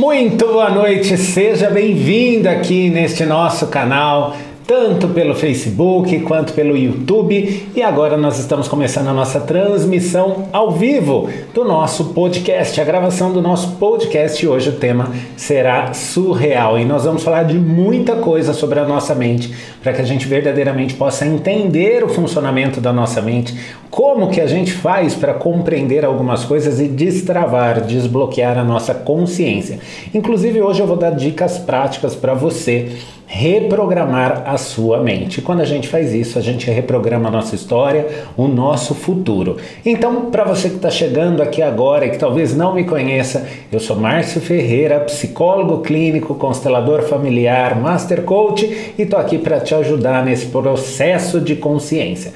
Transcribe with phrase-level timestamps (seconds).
[0.00, 4.34] Muito boa noite, seja bem-vindo aqui neste nosso canal
[4.70, 7.66] tanto pelo Facebook quanto pelo YouTube.
[7.74, 13.32] E agora nós estamos começando a nossa transmissão ao vivo do nosso podcast, a gravação
[13.32, 14.46] do nosso podcast.
[14.46, 19.12] Hoje o tema será surreal e nós vamos falar de muita coisa sobre a nossa
[19.12, 23.52] mente para que a gente verdadeiramente possa entender o funcionamento da nossa mente,
[23.90, 29.80] como que a gente faz para compreender algumas coisas e destravar, desbloquear a nossa consciência.
[30.14, 32.92] Inclusive hoje eu vou dar dicas práticas para você
[33.32, 35.40] reprogramar a sua mente.
[35.40, 38.04] Quando a gente faz isso, a gente reprograma a nossa história,
[38.36, 39.56] o nosso futuro.
[39.86, 43.78] Então, para você que está chegando aqui agora e que talvez não me conheça, eu
[43.78, 48.64] sou Márcio Ferreira, psicólogo clínico, constelador familiar, master coach
[48.98, 52.32] e estou aqui para te ajudar nesse processo de consciência.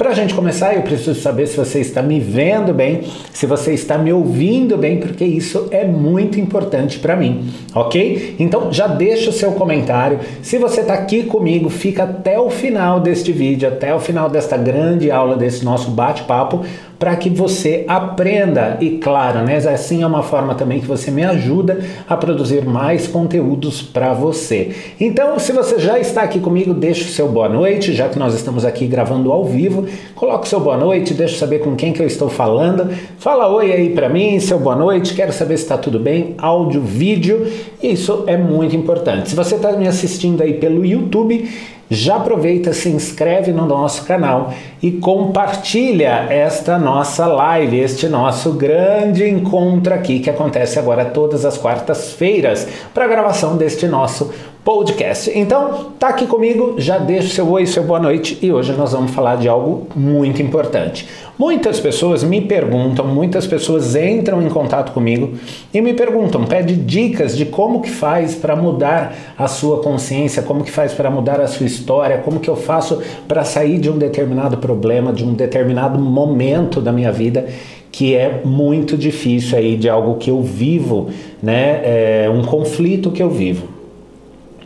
[0.00, 3.02] Para a gente começar, eu preciso saber se você está me vendo bem,
[3.34, 8.34] se você está me ouvindo bem, porque isso é muito importante para mim, ok?
[8.38, 10.20] Então já deixa o seu comentário.
[10.40, 14.56] Se você está aqui comigo, fica até o final deste vídeo, até o final desta
[14.56, 16.64] grande aula, desse nosso bate-papo,
[17.00, 21.24] para que você aprenda e claro, né, assim é uma forma também que você me
[21.24, 24.72] ajuda a produzir mais conteúdos para você.
[25.00, 28.34] Então, se você já está aqui comigo, deixa o seu boa noite, já que nós
[28.34, 31.90] estamos aqui gravando ao vivo, coloque o seu boa noite, deixa eu saber com quem
[31.90, 32.90] que eu estou falando.
[33.18, 36.82] Fala oi aí para mim, seu boa noite, quero saber se está tudo bem, áudio,
[36.82, 37.50] vídeo,
[37.82, 39.30] isso é muito importante.
[39.30, 41.48] Se você está me assistindo aí pelo YouTube,
[41.90, 49.28] já aproveita, se inscreve no nosso canal e compartilha esta nossa live, este nosso grande
[49.28, 54.32] encontro aqui que acontece agora todas as quartas-feiras para a gravação deste nosso
[54.64, 55.30] podcast.
[55.34, 59.10] Então, tá aqui comigo, já deixa seu oi, seu boa noite e hoje nós vamos
[59.10, 61.08] falar de algo muito importante.
[61.38, 65.32] Muitas pessoas me perguntam, muitas pessoas entram em contato comigo
[65.72, 70.62] e me perguntam, pede dicas de como que faz para mudar a sua consciência, como
[70.62, 73.96] que faz para mudar a sua história, como que eu faço para sair de um
[73.96, 77.48] determinado problema, de um determinado momento da minha vida
[77.90, 81.08] que é muito difícil aí de algo que eu vivo,
[81.42, 81.80] né?
[82.24, 83.79] É um conflito que eu vivo.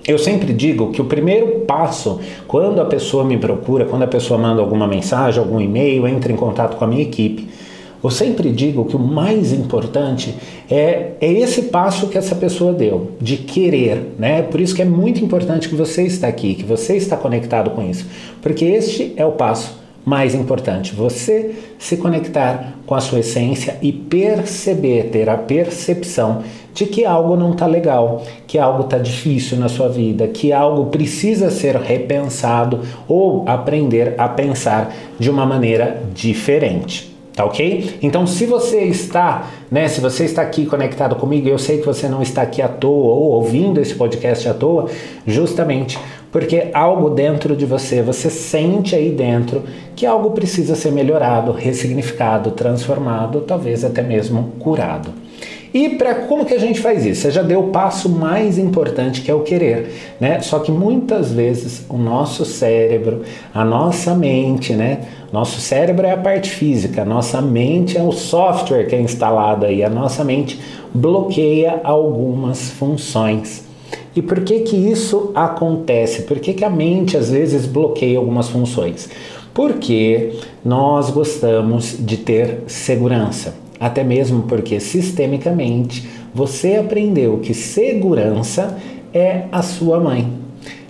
[0.06, 4.38] Eu sempre digo que o primeiro passo, quando a pessoa me procura, quando a pessoa
[4.38, 7.48] manda alguma mensagem, algum e-mail, entra em contato com a minha equipe,
[8.03, 10.34] eu sempre digo que o mais importante
[10.70, 14.43] é, é esse passo que essa pessoa deu, de querer, né?
[14.43, 17.82] Por isso que é muito importante que você está aqui, que você está conectado com
[17.82, 18.04] isso,
[18.43, 23.91] porque este é o passo mais importante, você se conectar com a sua essência e
[23.91, 26.42] perceber, ter a percepção
[26.75, 30.87] de que algo não está legal, que algo está difícil na sua vida, que algo
[30.87, 37.13] precisa ser repensado ou aprender a pensar de uma maneira diferente.
[37.34, 37.99] Tá ok?
[38.00, 42.09] Então, se você está, né, se você está aqui conectado comigo, eu sei que você
[42.09, 44.89] não está aqui à toa ou ouvindo esse podcast à toa,
[45.27, 45.99] justamente
[46.31, 49.62] porque algo dentro de você, você sente aí dentro
[49.94, 55.24] que algo precisa ser melhorado, ressignificado, transformado, talvez até mesmo curado.
[55.75, 57.23] E para como que a gente faz isso?
[57.23, 59.91] Você já deu o passo mais importante que é o querer,
[60.21, 60.41] né?
[60.41, 65.01] Só que muitas vezes o nosso cérebro, a nossa mente, né?
[65.33, 69.67] Nosso cérebro é a parte física, a nossa mente é o software que é instalado
[69.67, 70.61] aí, a nossa mente
[70.95, 73.65] bloqueia algumas funções.
[74.15, 76.23] E por que que isso acontece?
[76.23, 79.09] Por que, que a mente às vezes bloqueia algumas funções?
[79.53, 83.63] Porque nós gostamos de ter segurança.
[83.84, 88.78] Até mesmo porque sistemicamente você aprendeu que segurança
[89.12, 90.27] é a sua mãe.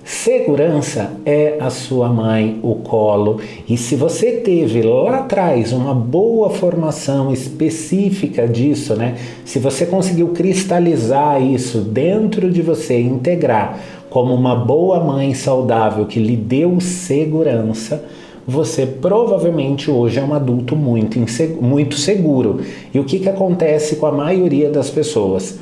[0.05, 6.51] Segurança é a sua mãe, o colo, e se você teve lá atrás uma boa
[6.51, 9.17] formação específica disso, né?
[9.45, 13.77] Se você conseguiu cristalizar isso dentro de você, integrar
[14.09, 18.05] como uma boa mãe saudável que lhe deu segurança,
[18.47, 21.19] você provavelmente hoje é um adulto muito,
[21.61, 22.61] muito seguro.
[22.93, 25.59] E o que, que acontece com a maioria das pessoas?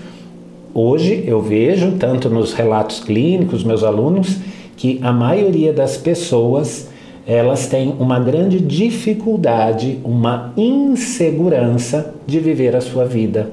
[0.74, 4.38] Hoje eu vejo, tanto nos relatos clínicos, meus alunos,
[4.76, 6.88] que a maioria das pessoas
[7.26, 13.50] elas têm uma grande dificuldade, uma insegurança de viver a sua vida,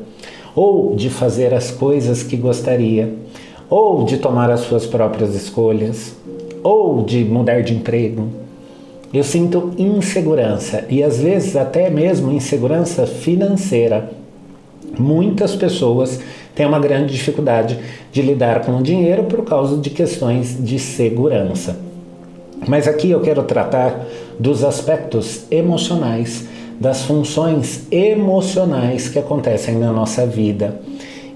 [0.55, 3.13] ou de fazer as coisas que gostaria,
[3.69, 6.15] ou de tomar as suas próprias escolhas,
[6.63, 8.27] ou de mudar de emprego,
[9.13, 14.11] eu sinto insegurança e às vezes até mesmo insegurança financeira.
[14.97, 16.19] Muitas pessoas
[16.53, 17.79] têm uma grande dificuldade
[18.11, 21.77] de lidar com o dinheiro por causa de questões de segurança.
[22.67, 24.06] Mas aqui eu quero tratar
[24.39, 26.47] dos aspectos emocionais,
[26.79, 30.79] das funções emocionais que acontecem na nossa vida.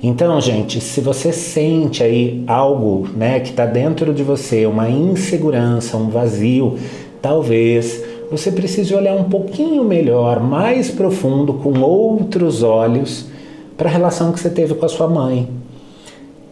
[0.01, 5.95] Então, gente, se você sente aí algo, né, que está dentro de você, uma insegurança,
[5.95, 6.77] um vazio,
[7.23, 13.27] talvez você precise olhar um pouquinho melhor, mais profundo, com outros olhos,
[13.77, 15.49] para a relação que você teve com a sua mãe.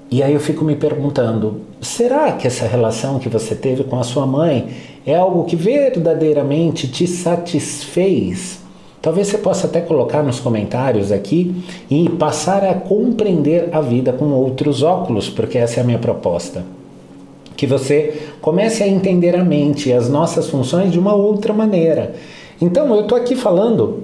[0.10, 4.04] E aí eu fico me perguntando: será que essa relação que você teve com a
[4.04, 4.70] sua mãe
[5.06, 8.62] é algo que verdadeiramente te satisfez?
[9.02, 11.54] Talvez você possa até colocar nos comentários aqui
[11.90, 16.64] e passar a compreender a vida com outros óculos, porque essa é a minha proposta
[17.56, 22.16] que você comece a entender a mente e as nossas funções de uma outra maneira.
[22.62, 24.04] Então, eu estou aqui falando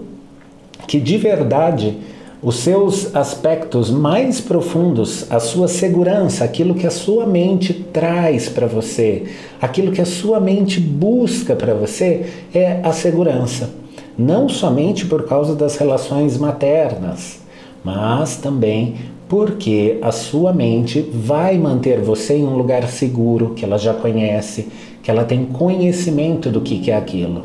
[0.87, 1.97] que de verdade
[2.41, 8.67] os seus aspectos mais profundos, a sua segurança, aquilo que a sua mente traz para
[8.67, 9.23] você,
[9.59, 13.71] aquilo que a sua mente busca para você é a segurança.
[14.17, 17.39] Não somente por causa das relações maternas,
[17.83, 18.95] mas também
[19.27, 24.67] porque a sua mente vai manter você em um lugar seguro, que ela já conhece,
[25.03, 27.43] que ela tem conhecimento do que, é aquilo.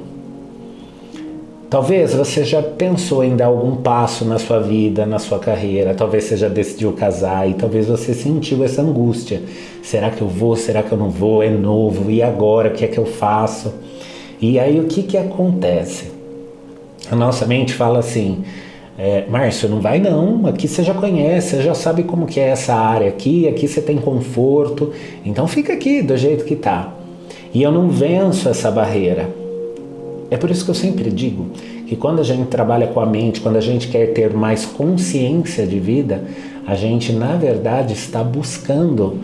[1.68, 6.24] Talvez você já pensou em dar algum passo na sua vida, na sua carreira, talvez
[6.24, 9.40] você já decidiu casar e talvez você sentiu essa angústia.
[9.82, 10.54] Será que eu vou?
[10.54, 11.42] Será que eu não vou?
[11.42, 12.68] É novo, e agora?
[12.68, 13.72] O que é que eu faço?
[14.40, 16.12] E aí o que, que acontece?
[17.10, 18.44] A nossa mente fala assim:
[18.98, 22.48] é, Márcio, não vai não, aqui você já conhece, você já sabe como que é
[22.48, 24.92] essa área aqui, aqui você tem conforto,
[25.24, 26.92] então fica aqui do jeito que tá.
[27.54, 29.28] E eu não venço essa barreira.
[30.30, 31.48] É por isso que eu sempre digo
[31.86, 35.66] que quando a gente trabalha com a mente, quando a gente quer ter mais consciência
[35.66, 36.24] de vida,
[36.66, 39.18] a gente na verdade está buscando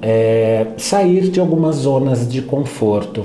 [0.00, 3.24] é, sair de algumas zonas de conforto,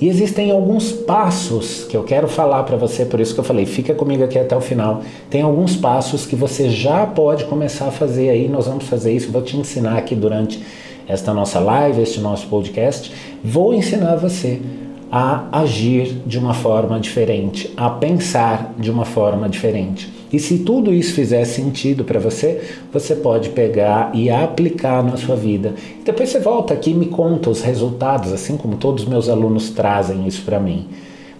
[0.00, 3.66] e existem alguns passos que eu quero falar para você, por isso que eu falei,
[3.66, 5.02] fica comigo aqui até o final.
[5.28, 9.30] Tem alguns passos que você já pode começar a fazer aí, nós vamos fazer isso,
[9.30, 10.62] vou te ensinar aqui durante
[11.06, 13.12] esta nossa live, este nosso podcast.
[13.44, 14.60] Vou ensinar você
[15.10, 20.08] a agir de uma forma diferente, a pensar de uma forma diferente.
[20.32, 22.62] E se tudo isso fizer sentido para você,
[22.92, 25.74] você pode pegar e aplicar na sua vida.
[26.04, 29.70] Depois você volta aqui e me conta os resultados, assim como todos os meus alunos
[29.70, 30.86] trazem isso para mim.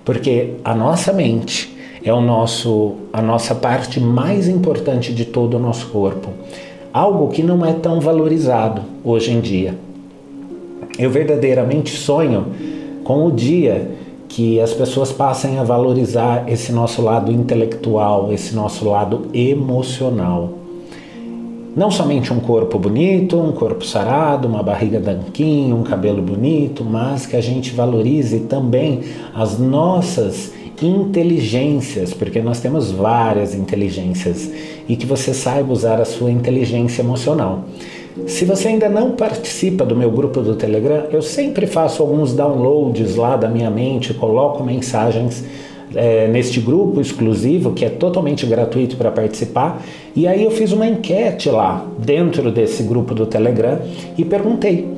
[0.04, 1.72] Porque a nossa mente
[2.02, 6.30] é o nosso, a nossa parte mais importante de todo o nosso corpo.
[6.92, 9.76] Algo que não é tão valorizado hoje em dia.
[10.98, 12.46] Eu verdadeiramente sonho
[13.04, 13.90] com o dia
[14.28, 20.54] que as pessoas passem a valorizar esse nosso lado intelectual, esse nosso lado emocional.
[21.76, 27.26] Não somente um corpo bonito, um corpo sarado, uma barriga danquinha, um cabelo bonito, mas
[27.26, 29.00] que a gente valorize também
[29.34, 34.50] as nossas inteligências, porque nós temos várias inteligências,
[34.88, 37.64] e que você saiba usar a sua inteligência emocional.
[38.26, 43.16] Se você ainda não participa do meu grupo do Telegram, eu sempre faço alguns downloads
[43.16, 45.44] lá da minha mente, coloco mensagens
[45.94, 49.82] é, neste grupo exclusivo que é totalmente gratuito para participar.
[50.14, 53.78] E aí eu fiz uma enquete lá dentro desse grupo do Telegram
[54.16, 54.88] e perguntei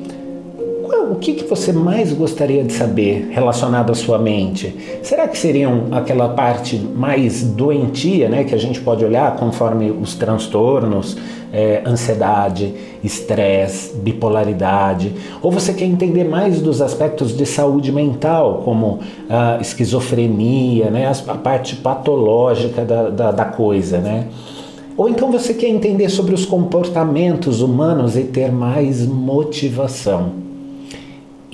[1.01, 4.99] o que, que você mais gostaria de saber relacionado à sua mente?
[5.01, 10.15] Será que seriam aquela parte mais doentia, né, que a gente pode olhar conforme os
[10.15, 11.17] transtornos,
[11.51, 12.73] é, ansiedade,
[13.03, 15.13] estresse, bipolaridade?
[15.41, 21.35] Ou você quer entender mais dos aspectos de saúde mental, como a esquizofrenia, né, a
[21.35, 24.27] parte patológica da, da, da coisa, né?
[24.95, 30.42] Ou então você quer entender sobre os comportamentos humanos e ter mais motivação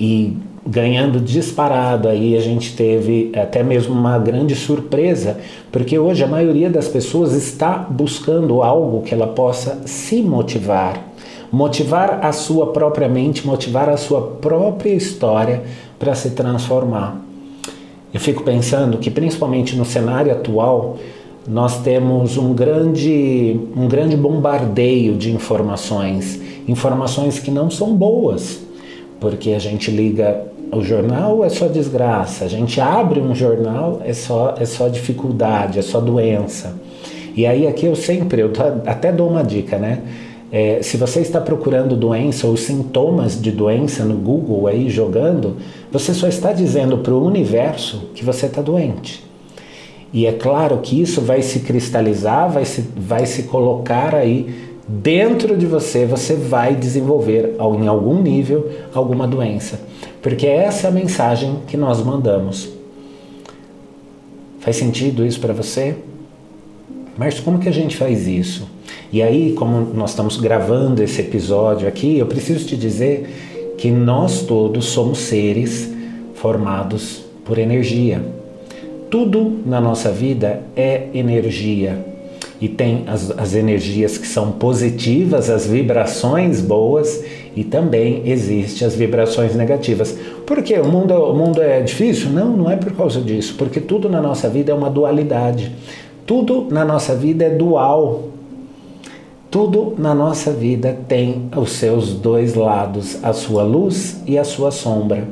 [0.00, 0.34] e
[0.66, 2.08] ganhando disparado.
[2.08, 5.38] Aí a gente teve até mesmo uma grande surpresa,
[5.70, 11.04] porque hoje a maioria das pessoas está buscando algo que ela possa se motivar,
[11.52, 15.62] motivar a sua própria mente, motivar a sua própria história
[15.98, 17.20] para se transformar.
[18.12, 20.96] Eu fico pensando que principalmente no cenário atual,
[21.46, 28.69] nós temos um grande, um grande bombardeio de informações, informações que não são boas
[29.20, 34.12] porque a gente liga o jornal é só desgraça, a gente abre um jornal é
[34.12, 36.74] só é só dificuldade, é só doença.
[37.36, 38.52] E aí aqui eu sempre, eu
[38.86, 40.00] até dou uma dica, né?
[40.52, 45.56] É, se você está procurando doença ou sintomas de doença no Google aí jogando,
[45.92, 49.24] você só está dizendo para o universo que você está doente.
[50.12, 55.56] E é claro que isso vai se cristalizar, vai se, vai se colocar aí dentro
[55.56, 59.80] de você você vai desenvolver em algum nível alguma doença,
[60.20, 62.68] porque essa é a mensagem que nós mandamos.
[64.58, 65.94] Faz sentido isso para você?
[67.16, 68.68] Mas como que a gente faz isso?
[69.12, 74.42] E aí, como nós estamos gravando esse episódio aqui, eu preciso te dizer que nós
[74.42, 75.90] todos somos seres
[76.34, 78.22] formados por energia.
[79.10, 82.09] Tudo na nossa vida é energia.
[82.60, 87.24] E tem as, as energias que são positivas, as vibrações boas,
[87.56, 90.16] e também existem as vibrações negativas.
[90.46, 90.78] Por quê?
[90.78, 92.30] O mundo, o mundo é difícil?
[92.30, 95.72] Não, não é por causa disso, porque tudo na nossa vida é uma dualidade.
[96.26, 98.24] Tudo na nossa vida é dual.
[99.50, 104.70] Tudo na nossa vida tem os seus dois lados, a sua luz e a sua
[104.70, 105.26] sombra.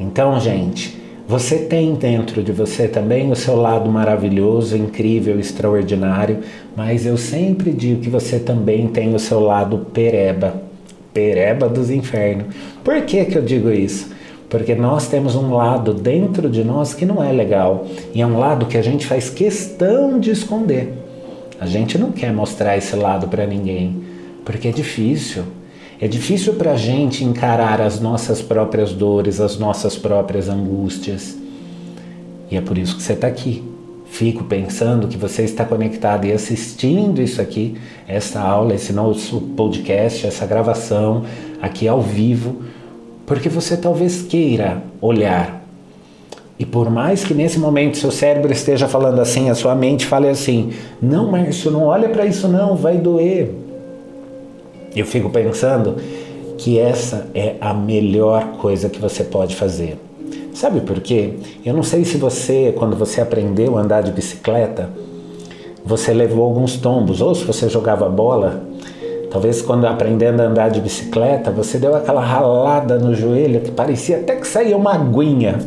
[0.00, 0.98] Então, gente,
[1.28, 6.38] você tem dentro de você também o seu lado maravilhoso, incrível, extraordinário,
[6.76, 10.54] mas eu sempre digo que você também tem o seu lado pereba,
[11.12, 12.54] pereba dos infernos.
[12.84, 14.14] Por que, que eu digo isso?
[14.48, 18.38] Porque nós temos um lado dentro de nós que não é legal e é um
[18.38, 20.92] lado que a gente faz questão de esconder.
[21.58, 24.00] A gente não quer mostrar esse lado para ninguém,
[24.44, 25.42] porque é difícil.
[26.00, 31.36] É difícil para a gente encarar as nossas próprias dores, as nossas próprias angústias.
[32.50, 33.64] E é por isso que você está aqui.
[34.06, 37.76] Fico pensando que você está conectado e assistindo isso aqui,
[38.06, 41.24] essa aula, esse nosso podcast, essa gravação
[41.60, 42.62] aqui ao vivo,
[43.26, 45.66] porque você talvez queira olhar
[46.58, 50.28] e por mais que nesse momento seu cérebro esteja falando assim, a sua mente fale
[50.28, 53.50] assim: não, Márcio, não olha para isso, não, vai doer.
[54.96, 55.96] Eu fico pensando
[56.56, 60.00] que essa é a melhor coisa que você pode fazer.
[60.54, 61.34] Sabe por quê?
[61.62, 64.88] Eu não sei se você, quando você aprendeu a andar de bicicleta,
[65.84, 68.62] você levou alguns tombos, ou se você jogava bola,
[69.30, 74.16] talvez quando aprendendo a andar de bicicleta, você deu aquela ralada no joelho que parecia
[74.16, 75.58] até que saía uma aguinha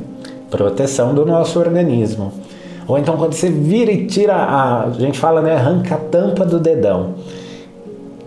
[0.49, 2.33] proteção do nosso organismo.
[2.87, 6.43] Ou então quando você vira e tira a, a gente fala, né, arranca a tampa
[6.43, 7.13] do dedão.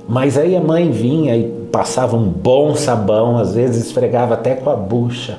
[0.09, 4.71] Mas aí a mãe vinha e passava um bom sabão, às vezes esfregava até com
[4.71, 5.39] a bucha.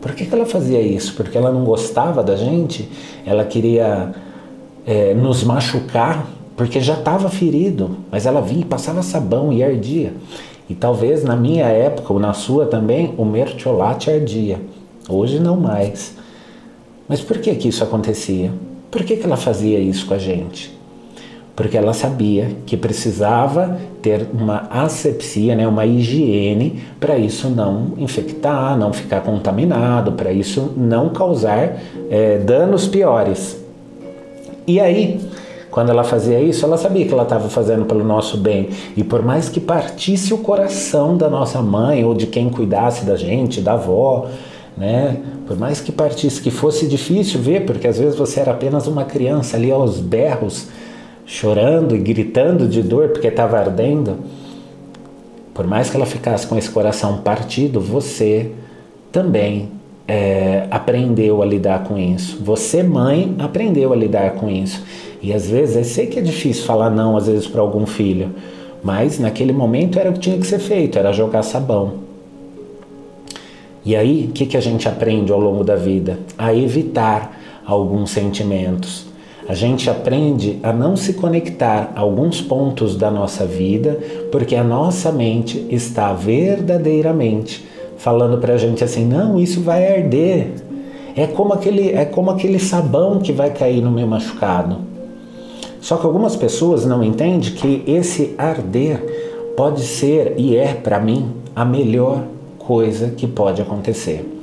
[0.00, 1.14] Por que, que ela fazia isso?
[1.14, 2.88] Porque ela não gostava da gente?
[3.24, 4.12] Ela queria
[4.86, 6.26] é, nos machucar?
[6.56, 10.12] Porque já estava ferido, mas ela vinha e passava sabão e ardia.
[10.68, 14.60] E talvez na minha época, ou na sua também, o mertiolate ardia.
[15.08, 16.14] Hoje não mais.
[17.08, 18.52] Mas por que que isso acontecia?
[18.90, 20.72] Por que, que ela fazia isso com a gente?
[21.56, 28.76] Porque ela sabia que precisava ter uma asepsia, né, uma higiene, para isso não infectar,
[28.76, 31.76] não ficar contaminado, para isso não causar
[32.10, 33.62] é, danos piores.
[34.66, 35.20] E aí,
[35.70, 38.70] quando ela fazia isso, ela sabia que ela estava fazendo pelo nosso bem.
[38.96, 43.16] E por mais que partisse o coração da nossa mãe ou de quem cuidasse da
[43.16, 44.28] gente, da avó,
[44.76, 45.16] né?
[45.46, 49.04] Por mais que partisse, que fosse difícil ver, porque às vezes você era apenas uma
[49.04, 50.68] criança ali aos berros,
[51.26, 54.18] chorando e gritando de dor porque estava ardendo.
[55.52, 58.50] Por mais que ela ficasse com esse coração partido, você
[59.12, 59.70] também
[60.06, 62.38] é, aprendeu a lidar com isso.
[62.42, 64.82] Você, mãe, aprendeu a lidar com isso.
[65.22, 68.30] E às vezes, eu sei que é difícil falar não, às vezes, para algum filho,
[68.82, 72.04] mas naquele momento era o que tinha que ser feito, era jogar sabão.
[73.84, 76.18] E aí, o que, que a gente aprende ao longo da vida?
[76.36, 79.06] A evitar alguns sentimentos.
[79.46, 83.98] A gente aprende a não se conectar a alguns pontos da nossa vida,
[84.32, 87.64] porque a nossa mente está verdadeiramente
[87.98, 90.52] falando para a gente assim: não, isso vai arder.
[91.16, 94.78] É como, aquele, é como aquele sabão que vai cair no meu machucado.
[95.80, 101.30] Só que algumas pessoas não entendem que esse arder pode ser e é para mim
[101.54, 102.24] a melhor
[102.58, 104.33] coisa que pode acontecer.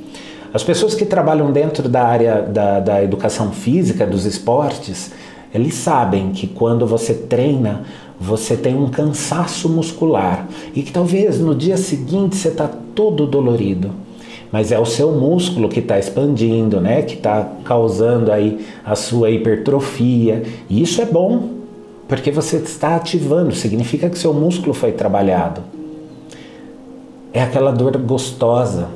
[0.54, 5.10] As pessoas que trabalham dentro da área da, da educação física, dos esportes,
[5.54, 7.82] eles sabem que quando você treina,
[8.20, 13.90] você tem um cansaço muscular e que talvez no dia seguinte você está todo dolorido.
[14.50, 17.00] Mas é o seu músculo que está expandindo, né?
[17.00, 20.42] Que está causando aí a sua hipertrofia.
[20.68, 21.48] E isso é bom,
[22.06, 25.62] porque você está ativando, significa que seu músculo foi trabalhado.
[27.32, 28.88] É aquela dor gostosa.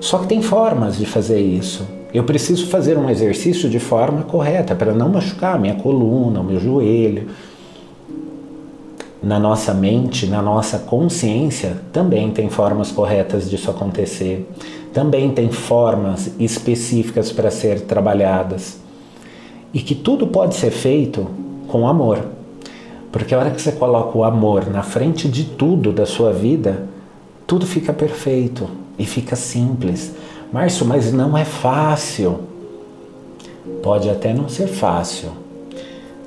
[0.00, 1.86] Só que tem formas de fazer isso.
[2.12, 6.44] Eu preciso fazer um exercício de forma correta para não machucar a minha coluna, o
[6.44, 7.28] meu joelho.
[9.22, 14.50] Na nossa mente, na nossa consciência, também tem formas corretas disso acontecer.
[14.92, 18.80] Também tem formas específicas para ser trabalhadas.
[19.72, 21.28] E que tudo pode ser feito
[21.68, 22.24] com amor.
[23.12, 26.88] Porque a hora que você coloca o amor na frente de tudo da sua vida,
[27.50, 30.12] tudo fica perfeito e fica simples.
[30.52, 32.42] Márcio, mas não é fácil.
[33.82, 35.30] Pode até não ser fácil,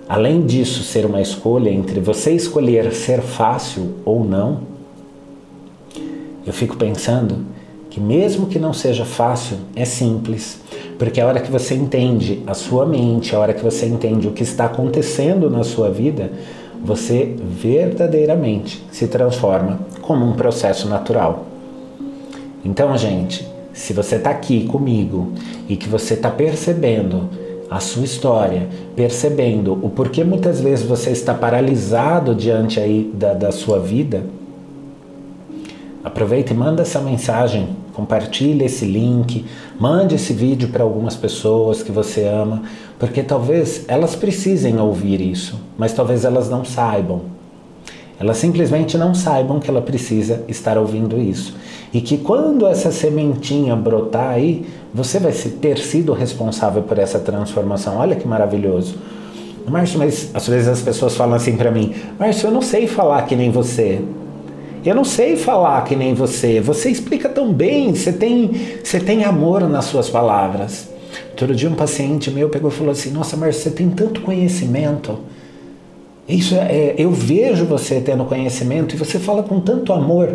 [0.10, 4.64] além disso ser uma escolha entre você escolher ser fácil ou não,
[6.46, 7.46] eu fico pensando
[7.90, 10.60] que mesmo que não seja fácil, é simples,
[11.00, 14.32] porque a hora que você entende a sua mente, a hora que você entende o
[14.32, 16.34] que está acontecendo na sua vida,
[16.84, 21.46] você verdadeiramente se transforma como um processo natural.
[22.66, 25.32] Então, gente, se você está aqui comigo
[25.68, 27.30] e que você está percebendo
[27.70, 33.52] a sua história, percebendo o porquê muitas vezes você está paralisado diante aí da, da
[33.52, 34.24] sua vida,
[36.04, 39.46] aproveita e manda essa mensagem, compartilhe esse link,
[39.80, 42.64] mande esse vídeo para algumas pessoas que você ama,
[43.00, 47.22] porque talvez elas precisem ouvir isso, mas talvez elas não saibam.
[48.20, 51.56] Elas simplesmente não saibam que ela precisa estar ouvindo isso.
[51.94, 57.98] E que quando essa sementinha brotar aí, você vai ter sido responsável por essa transformação.
[57.98, 58.96] Olha que maravilhoso.
[59.68, 63.24] Márcio, mas às vezes as pessoas falam assim para mim: Márcio, eu não sei falar
[63.24, 64.02] que nem você.
[64.86, 66.60] Eu não sei falar que nem você.
[66.60, 68.52] Você explica tão bem, você tem,
[68.84, 70.90] você tem amor nas suas palavras.
[71.32, 75.20] Outro dia um paciente meu pegou e falou assim: Nossa, Márcio, você tem tanto conhecimento.
[76.28, 80.30] Isso é, é, eu vejo você tendo conhecimento e você fala com tanto amor.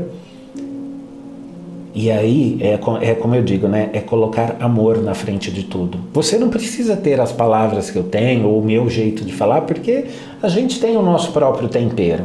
[1.95, 3.91] E aí é, é como eu digo, né?
[3.93, 5.99] É colocar amor na frente de tudo.
[6.13, 9.63] Você não precisa ter as palavras que eu tenho ou o meu jeito de falar,
[9.63, 10.05] porque
[10.43, 12.25] a gente tem o nosso próprio tempero.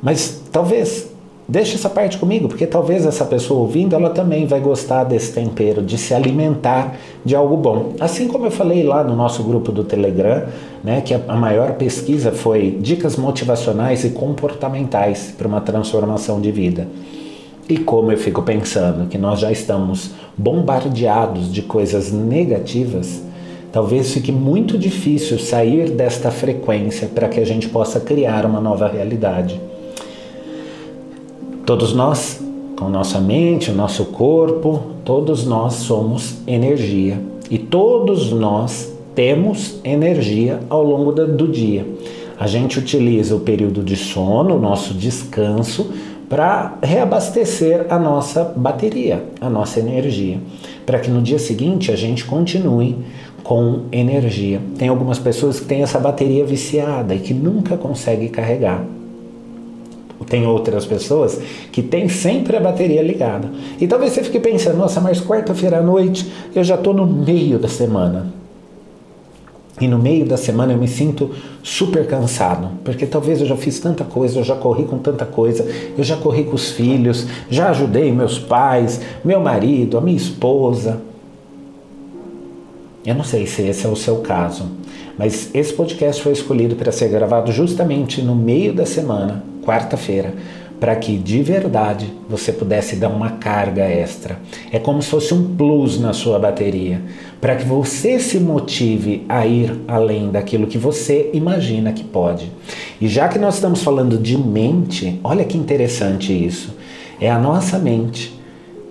[0.00, 1.12] Mas talvez
[1.46, 5.82] Deixe essa parte comigo, porque talvez essa pessoa ouvindo, ela também vai gostar desse tempero,
[5.82, 7.92] de se alimentar de algo bom.
[8.00, 10.46] Assim como eu falei lá no nosso grupo do Telegram,
[10.82, 16.88] né, que a maior pesquisa foi dicas motivacionais e comportamentais para uma transformação de vida.
[17.68, 23.22] E como eu fico pensando que nós já estamos bombardeados de coisas negativas,
[23.70, 28.88] talvez fique muito difícil sair desta frequência para que a gente possa criar uma nova
[28.88, 29.60] realidade.
[31.66, 32.42] Todos nós,
[32.76, 37.18] com nossa mente, o nosso corpo, todos nós somos energia
[37.50, 41.86] e todos nós temos energia ao longo do dia.
[42.38, 45.90] A gente utiliza o período de sono, o nosso descanso,
[46.28, 50.38] para reabastecer a nossa bateria, a nossa energia,
[50.84, 52.98] para que no dia seguinte a gente continue
[53.42, 54.60] com energia.
[54.76, 58.84] Tem algumas pessoas que têm essa bateria viciada e que nunca consegue carregar.
[60.26, 61.38] Tem outras pessoas
[61.70, 63.50] que têm sempre a bateria ligada.
[63.80, 67.58] E talvez você fique pensando, nossa, mas quarta-feira à noite eu já estou no meio
[67.58, 68.32] da semana.
[69.80, 71.30] E no meio da semana eu me sinto
[71.62, 75.66] super cansado, porque talvez eu já fiz tanta coisa, eu já corri com tanta coisa,
[75.98, 81.00] eu já corri com os filhos, já ajudei meus pais, meu marido, a minha esposa.
[83.04, 84.64] Eu não sei se esse é o seu caso,
[85.18, 90.34] mas esse podcast foi escolhido para ser gravado justamente no meio da semana, quarta-feira,
[90.80, 94.38] para que de verdade você pudesse dar uma carga extra.
[94.72, 97.00] É como se fosse um plus na sua bateria,
[97.40, 102.50] para que você se motive a ir além daquilo que você imagina que pode.
[103.00, 106.74] E já que nós estamos falando de mente, olha que interessante isso.
[107.20, 108.34] É a nossa mente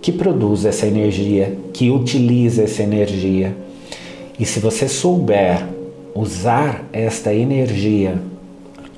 [0.01, 3.55] que produz essa energia, que utiliza essa energia.
[4.39, 5.63] E se você souber
[6.15, 8.19] usar esta energia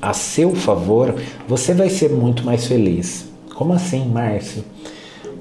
[0.01, 1.15] a seu favor,
[1.47, 3.25] você vai ser muito mais feliz.
[3.55, 4.63] Como assim, Márcio?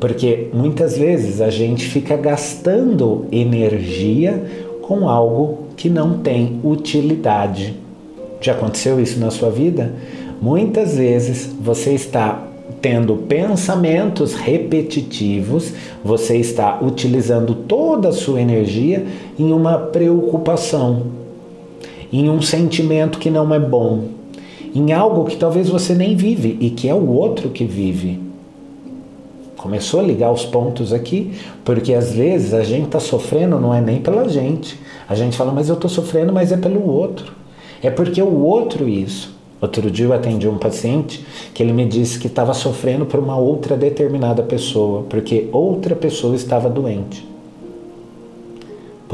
[0.00, 4.42] Porque muitas vezes a gente fica gastando energia
[4.82, 7.74] com algo que não tem utilidade.
[8.40, 9.92] Já aconteceu isso na sua vida?
[10.40, 12.46] Muitas vezes você está
[12.80, 15.72] tendo pensamentos repetitivos,
[16.04, 19.06] você está utilizando toda a sua energia
[19.38, 21.06] em uma preocupação,
[22.20, 24.04] em um sentimento que não é bom,
[24.72, 28.20] em algo que talvez você nem vive e que é o outro que vive.
[29.56, 31.32] Começou a ligar os pontos aqui,
[31.64, 34.78] porque às vezes a gente está sofrendo não é nem pela gente.
[35.08, 37.32] A gente fala, mas eu estou sofrendo, mas é pelo outro.
[37.82, 39.34] É porque o outro isso.
[39.60, 43.36] Outro dia eu atendi um paciente que ele me disse que estava sofrendo por uma
[43.36, 47.33] outra determinada pessoa, porque outra pessoa estava doente.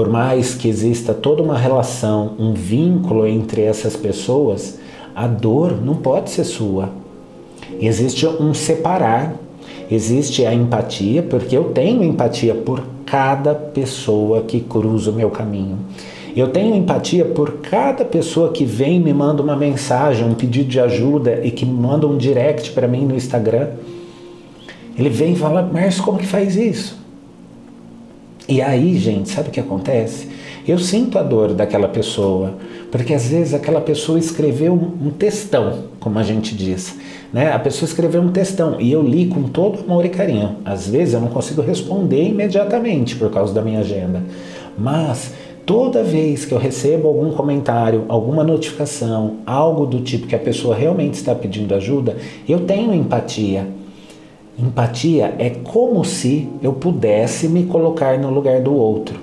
[0.01, 4.79] Por mais que exista toda uma relação, um vínculo entre essas pessoas,
[5.15, 6.89] a dor não pode ser sua.
[7.79, 9.35] Existe um separar,
[9.91, 15.77] existe a empatia, porque eu tenho empatia por cada pessoa que cruza o meu caminho.
[16.35, 20.71] Eu tenho empatia por cada pessoa que vem e me manda uma mensagem, um pedido
[20.71, 23.69] de ajuda e que manda um direct para mim no Instagram.
[24.99, 27.00] Ele vem e fala, Márcio, como que faz isso?
[28.51, 30.27] E aí, gente, sabe o que acontece?
[30.67, 32.55] Eu sinto a dor daquela pessoa,
[32.91, 36.99] Porque às vezes aquela pessoa escreveu um textão, como a gente diz.
[37.33, 37.53] Né?
[37.53, 40.57] A pessoa escreveu um textão e eu li com todo amor e carinho.
[40.65, 44.21] Às vezes eu não consigo responder imediatamente por causa da minha agenda.
[44.77, 45.33] Mas
[45.65, 50.75] toda vez que eu recebo algum comentário, alguma notificação, algo do tipo que a pessoa
[50.75, 52.17] realmente está pedindo ajuda,
[52.49, 53.69] eu tenho empatia.
[54.63, 59.19] Empatia é como se eu pudesse me colocar no lugar do outro.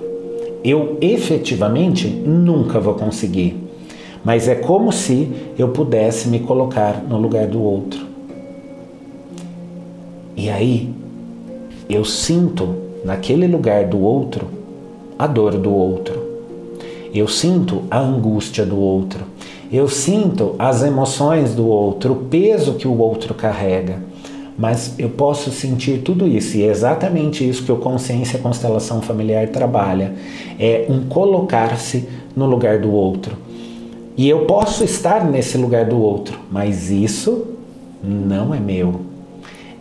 [0.63, 3.55] Eu efetivamente nunca vou conseguir,
[4.25, 8.03] mas é como se eu pudesse me colocar no lugar do outro.
[10.35, 10.89] E aí
[11.87, 14.47] eu sinto naquele lugar do outro
[15.19, 16.19] a dor do outro.
[17.13, 19.23] Eu sinto a angústia do outro.
[19.71, 24.16] Eu sinto as emoções do outro, o peso que o outro carrega
[24.57, 29.49] mas eu posso sentir tudo isso, e é exatamente isso que o Consciência Constelação Familiar
[29.49, 30.13] trabalha:
[30.59, 33.37] é um colocar-se no lugar do outro.
[34.17, 37.45] E eu posso estar nesse lugar do outro, mas isso
[38.03, 39.01] não é meu.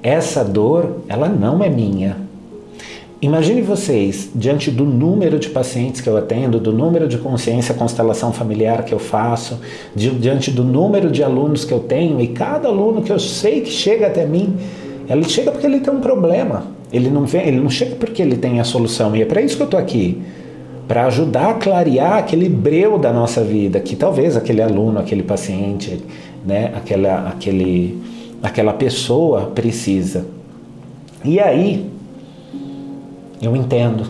[0.02, 2.25] Essa dor, ela não é minha.
[3.26, 8.32] Imagine vocês, diante do número de pacientes que eu atendo, do número de consciência constelação
[8.32, 9.58] familiar que eu faço,
[9.96, 13.62] de, diante do número de alunos que eu tenho, e cada aluno que eu sei
[13.62, 14.54] que chega até mim,
[15.10, 16.68] ele chega porque ele tem um problema.
[16.92, 19.16] Ele não, vem, ele não chega porque ele tem a solução.
[19.16, 20.22] E é para isso que eu estou aqui.
[20.86, 26.00] Para ajudar a clarear aquele breu da nossa vida, que talvez aquele aluno, aquele paciente,
[26.44, 28.00] né, aquela, aquele,
[28.40, 30.24] aquela pessoa precisa.
[31.24, 31.95] E aí,
[33.40, 34.06] eu entendo.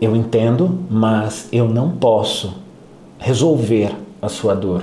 [0.00, 2.54] Eu entendo, mas eu não posso
[3.18, 4.82] resolver a sua dor.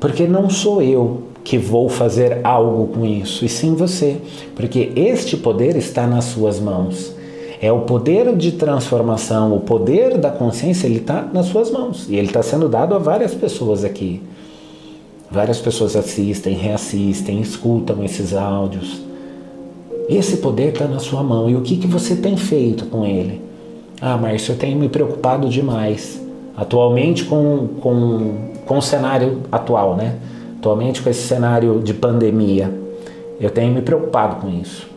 [0.00, 4.18] Porque não sou eu que vou fazer algo com isso, e sim você.
[4.54, 7.14] Porque este poder está nas suas mãos.
[7.60, 12.06] É o poder de transformação, o poder da consciência, ele está nas suas mãos.
[12.08, 14.22] E ele está sendo dado a várias pessoas aqui.
[15.30, 19.00] Várias pessoas assistem, reassistem, escutam esses áudios.
[20.08, 21.50] Esse poder está na sua mão.
[21.50, 23.40] E o que, que você tem feito com ele?
[24.00, 26.20] Ah, Márcio, eu tenho me preocupado demais.
[26.56, 30.16] Atualmente com, com, com o cenário atual, né?
[30.58, 32.72] Atualmente com esse cenário de pandemia.
[33.40, 34.88] Eu tenho me preocupado com isso.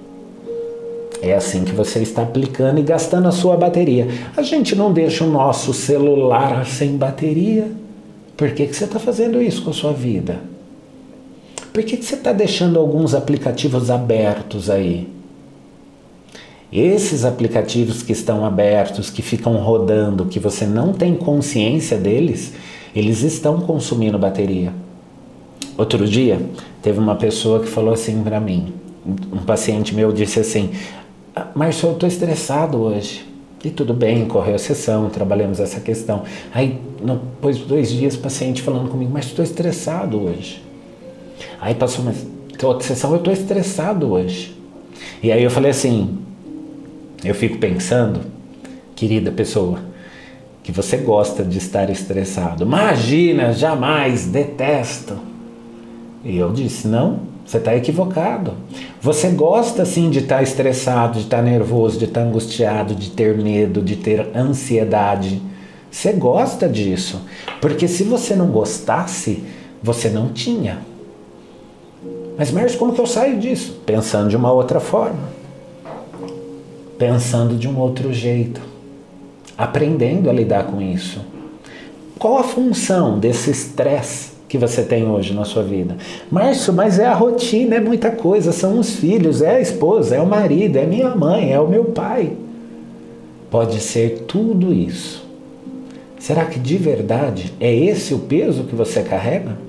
[1.22, 4.08] É assim que você está aplicando e gastando a sua bateria.
[4.38, 7.70] A gente não deixa o nosso celular sem bateria.
[8.38, 10.40] Por que, que você está fazendo isso com a sua vida?
[11.74, 15.08] Por que, que você está deixando alguns aplicativos abertos aí?
[16.72, 22.54] Esses aplicativos que estão abertos, que ficam rodando, que você não tem consciência deles,
[22.96, 24.74] eles estão consumindo bateria.
[25.78, 26.40] Outro dia,
[26.82, 28.74] teve uma pessoa que falou assim para mim,
[29.32, 30.72] um paciente meu disse assim:
[31.36, 33.26] ah, Marcio, eu estou estressado hoje.
[33.64, 36.24] E tudo bem, correu a sessão, trabalhamos essa questão.
[36.54, 40.69] Aí, depois de dois dias, o paciente falando comigo: Mas estou estressado hoje.
[41.62, 42.14] Aí passou uma
[42.64, 44.56] outra sessão, eu estou estressado hoje.
[45.22, 46.18] E aí eu falei assim,
[47.24, 48.22] eu fico pensando,
[48.96, 49.80] querida pessoa,
[50.64, 52.64] que você gosta de estar estressado.
[52.64, 55.18] Imagina, jamais, detesto.
[56.24, 58.54] E eu disse, não, você está equivocado.
[59.02, 62.94] Você gosta sim de estar tá estressado, de estar tá nervoso, de estar tá angustiado,
[62.94, 65.42] de ter medo, de ter ansiedade.
[65.90, 67.22] Você gosta disso.
[67.60, 69.44] Porque se você não gostasse,
[69.82, 70.89] você não tinha.
[72.40, 73.82] Mas, Márcio, como que eu saio disso?
[73.86, 75.20] Pensando de uma outra forma.
[76.98, 78.62] Pensando de um outro jeito.
[79.58, 81.20] Aprendendo a lidar com isso.
[82.18, 85.98] Qual a função desse estresse que você tem hoje na sua vida?
[86.32, 88.54] Márcio, mas é a rotina, é muita coisa.
[88.54, 91.86] São os filhos, é a esposa, é o marido, é minha mãe, é o meu
[91.86, 92.38] pai.
[93.52, 95.28] Pode ser tudo isso.
[96.18, 99.68] Será que de verdade é esse o peso que você carrega?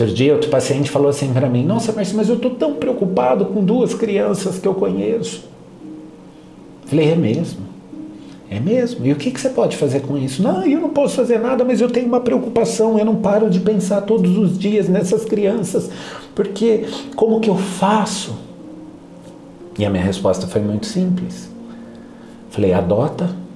[0.00, 3.46] Outro dia, outro paciente falou assim para mim: Nossa, mas, mas eu estou tão preocupado
[3.46, 5.44] com duas crianças que eu conheço.
[6.86, 7.66] Falei: É mesmo?
[8.50, 9.04] É mesmo?
[9.04, 10.42] E o que, que você pode fazer com isso?
[10.42, 12.98] Não, eu não posso fazer nada, mas eu tenho uma preocupação.
[12.98, 15.90] Eu não paro de pensar todos os dias nessas crianças,
[16.34, 16.84] porque
[17.16, 18.38] como que eu faço?
[19.78, 21.50] E a minha resposta foi muito simples.
[22.50, 23.47] Falei: Adota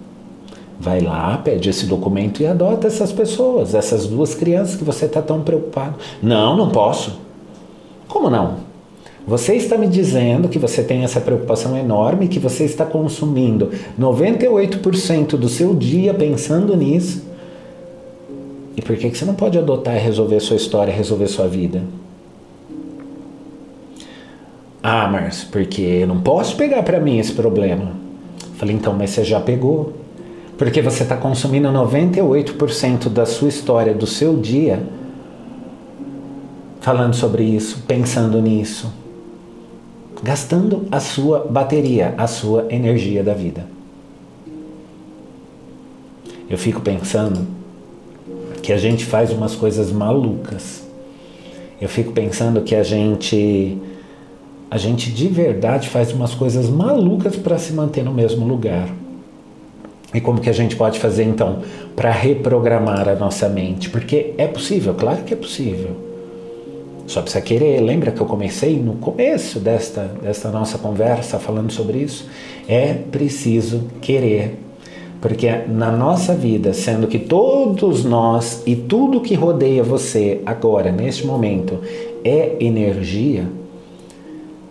[0.82, 5.22] Vai lá, pede esse documento e adota essas pessoas, essas duas crianças que você está
[5.22, 5.94] tão preocupado.
[6.20, 7.20] Não, não posso.
[8.08, 8.56] Como não?
[9.24, 15.36] Você está me dizendo que você tem essa preocupação enorme, que você está consumindo 98%
[15.36, 17.22] do seu dia pensando nisso.
[18.76, 21.84] E por que, que você não pode adotar e resolver sua história, resolver sua vida?
[24.82, 27.92] Ah, Márcio, porque eu não posso pegar para mim esse problema.
[28.56, 30.01] Falei, então, mas você já pegou.
[30.62, 34.80] Porque você está consumindo 98% da sua história, do seu dia,
[36.80, 38.88] falando sobre isso, pensando nisso,
[40.22, 43.66] gastando a sua bateria, a sua energia da vida.
[46.48, 47.44] Eu fico pensando
[48.62, 50.86] que a gente faz umas coisas malucas.
[51.80, 53.78] Eu fico pensando que a gente
[54.70, 59.01] a gente de verdade faz umas coisas malucas para se manter no mesmo lugar.
[60.14, 61.60] E como que a gente pode fazer então
[61.96, 63.88] para reprogramar a nossa mente?
[63.88, 65.96] Porque é possível, claro que é possível.
[67.06, 67.80] Só precisa querer.
[67.80, 72.28] Lembra que eu comecei no começo desta, desta nossa conversa falando sobre isso?
[72.68, 74.58] É preciso querer.
[75.20, 81.26] Porque na nossa vida, sendo que todos nós e tudo que rodeia você agora, neste
[81.26, 81.78] momento,
[82.24, 83.46] é energia,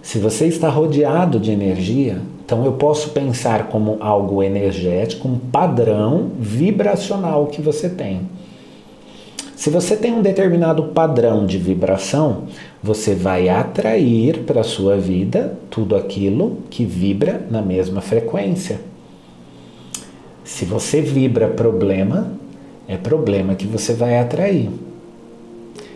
[0.01, 2.17] se você está rodeado de energia,
[2.51, 8.23] então eu posso pensar como algo energético, um padrão vibracional que você tem.
[9.55, 12.43] Se você tem um determinado padrão de vibração,
[12.83, 18.81] você vai atrair para a sua vida tudo aquilo que vibra na mesma frequência.
[20.43, 22.33] Se você vibra problema,
[22.85, 24.69] é problema que você vai atrair.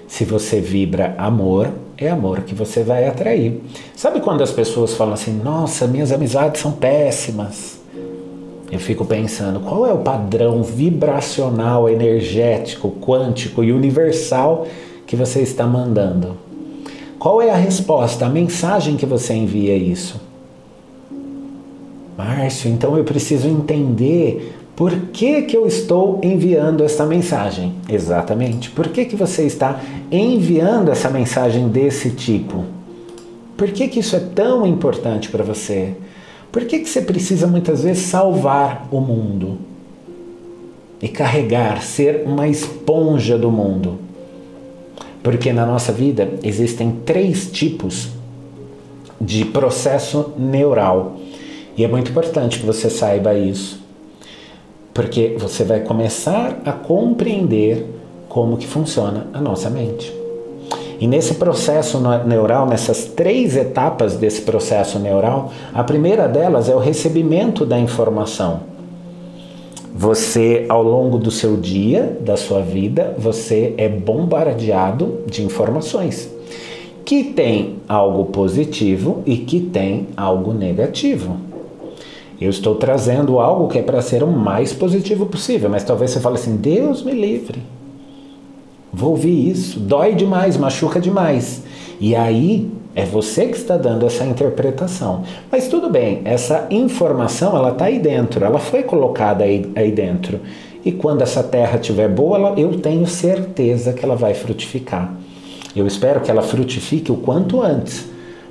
[0.08, 3.62] Se você vibra amor, é amor que você vai atrair.
[3.96, 7.80] Sabe quando as pessoas falam assim: nossa, minhas amizades são péssimas?
[8.72, 14.68] Eu fico pensando, qual é o padrão vibracional, energético, quântico e universal
[15.06, 16.36] que você está mandando?
[17.20, 20.20] Qual é a resposta, a mensagem que você envia isso?
[22.18, 27.76] Márcio, então eu preciso entender por que, que eu estou enviando esta mensagem?
[27.88, 28.70] Exatamente.
[28.70, 29.80] Por que, que você está
[30.12, 32.66] enviando essa mensagem desse tipo?
[33.56, 35.94] Por que, que isso é tão importante para você?
[36.52, 39.60] Por que, que você precisa muitas vezes salvar o mundo?
[41.02, 44.00] E carregar, ser uma esponja do mundo?
[45.24, 48.10] Porque na nossa vida existem três tipos
[49.22, 51.16] de processo neural.
[51.78, 53.85] E é muito importante que você saiba isso
[54.96, 57.86] porque você vai começar a compreender
[58.30, 60.12] como que funciona a nossa mente.
[61.02, 66.80] E nesse processo neural, nessas três etapas desse processo neural, a primeira delas é o
[66.80, 68.62] recebimento da informação.
[69.94, 76.34] Você, ao longo do seu dia, da sua vida, você é bombardeado de informações
[77.04, 81.55] que tem algo positivo e que tem algo negativo.
[82.46, 86.20] Eu estou trazendo algo que é para ser o mais positivo possível, mas talvez você
[86.20, 87.64] fale assim: Deus me livre.
[88.94, 91.64] Vou ouvir isso, dói demais, machuca demais.
[92.00, 95.24] E aí é você que está dando essa interpretação.
[95.52, 100.40] Mas tudo bem, essa informação ela está aí dentro, ela foi colocada aí, aí dentro.
[100.86, 105.16] E quando essa terra estiver boa, ela, eu tenho certeza que ela vai frutificar.
[105.76, 108.06] Eu espero que ela frutifique o quanto antes,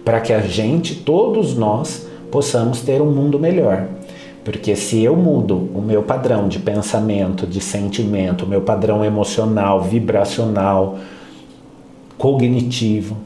[0.04, 3.86] para que a gente, todos nós, possamos ter um mundo melhor.
[4.44, 9.80] Porque se eu mudo o meu padrão de pensamento, de sentimento, o meu padrão emocional,
[9.80, 10.98] vibracional,
[12.18, 13.16] cognitivo,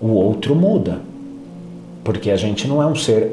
[0.00, 1.02] o outro muda.
[2.02, 3.30] Porque a gente não é um ser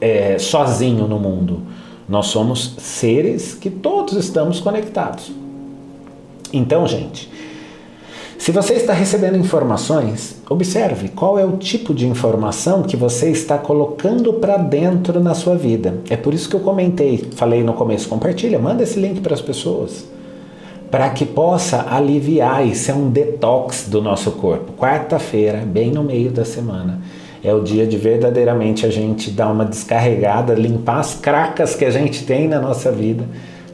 [0.00, 1.60] é, sozinho no mundo.
[2.08, 5.30] Nós somos seres que todos estamos conectados.
[6.50, 7.30] Então, gente,
[8.42, 13.56] se você está recebendo informações, observe qual é o tipo de informação que você está
[13.56, 16.00] colocando para dentro na sua vida.
[16.10, 19.40] É por isso que eu comentei, falei no começo, compartilha, manda esse link para as
[19.40, 20.04] pessoas.
[20.90, 24.72] Para que possa aliviar, isso é um detox do nosso corpo.
[24.72, 26.98] Quarta-feira, bem no meio da semana,
[27.44, 31.90] é o dia de verdadeiramente a gente dar uma descarregada, limpar as cracas que a
[31.92, 33.24] gente tem na nossa vida,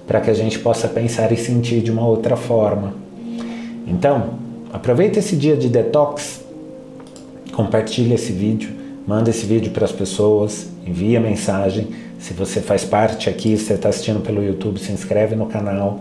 [0.07, 2.93] para que a gente possa pensar e sentir de uma outra forma.
[3.87, 6.45] Então, Aproveita esse dia de detox,
[7.53, 8.71] compartilha esse vídeo,
[9.07, 11.89] manda esse vídeo para as pessoas, envia mensagem.
[12.19, 16.01] Se você faz parte aqui, você está assistindo pelo YouTube, se inscreve no canal.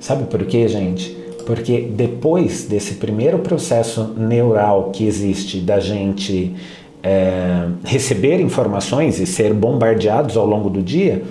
[0.00, 1.16] Sabe por quê, gente?
[1.46, 6.56] Porque depois desse primeiro processo neural que existe da gente
[7.04, 11.22] é, receber informações e ser bombardeados ao longo do dia,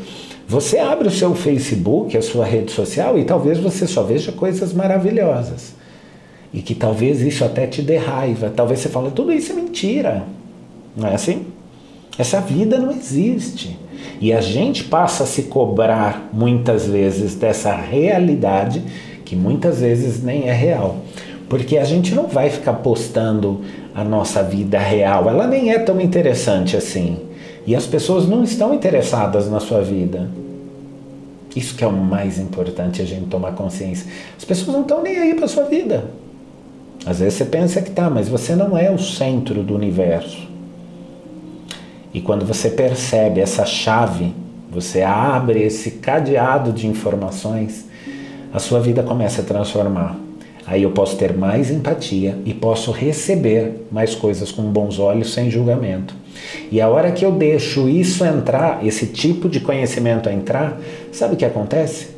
[0.48, 4.72] você abre o seu Facebook, a sua rede social e talvez você só veja coisas
[4.72, 5.81] maravilhosas
[6.54, 8.52] e que talvez isso até te dê raiva.
[8.54, 10.24] Talvez você fale, tudo isso é mentira.
[10.96, 11.46] Não é assim?
[12.18, 13.78] Essa vida não existe.
[14.20, 18.82] E a gente passa a se cobrar muitas vezes dessa realidade
[19.24, 20.98] que muitas vezes nem é real.
[21.48, 23.62] Porque a gente não vai ficar postando
[23.94, 27.18] a nossa vida real, ela nem é tão interessante assim.
[27.66, 30.30] E as pessoas não estão interessadas na sua vida.
[31.56, 34.08] Isso que é o mais importante a gente tomar consciência.
[34.38, 36.06] As pessoas não estão nem aí para sua vida.
[37.06, 40.48] Às vezes você pensa que tá, mas você não é o centro do universo.
[42.14, 44.34] E quando você percebe essa chave,
[44.70, 47.86] você abre esse cadeado de informações,
[48.54, 50.16] a sua vida começa a transformar.
[50.68, 55.50] Aí eu posso ter mais empatia e posso receber mais coisas com bons olhos, sem
[55.50, 56.14] julgamento.
[56.72, 60.80] E a hora que eu deixo isso entrar, esse tipo de conhecimento entrar,
[61.12, 62.10] sabe o que acontece?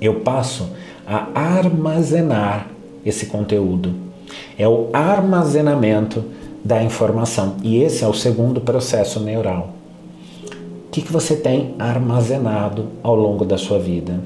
[0.00, 0.70] Eu passo
[1.06, 2.75] a armazenar
[3.06, 3.94] esse conteúdo.
[4.58, 6.24] É o armazenamento
[6.64, 7.54] da informação.
[7.62, 9.70] E esse é o segundo processo neural.
[10.86, 14.18] O que, que você tem armazenado ao longo da sua vida?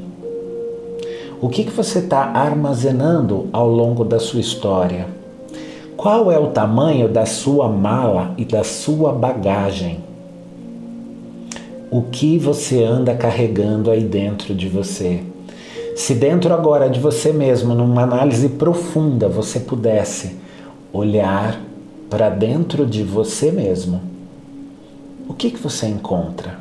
[1.40, 5.06] O que, que você está armazenando ao longo da sua história?
[5.96, 10.00] Qual é o tamanho da sua mala e da sua bagagem?
[11.90, 15.20] O que você anda carregando aí dentro de você?
[16.00, 20.34] Se dentro agora de você mesmo, numa análise profunda, você pudesse
[20.94, 21.60] olhar
[22.08, 24.00] para dentro de você mesmo,
[25.28, 26.58] o que, que você encontra?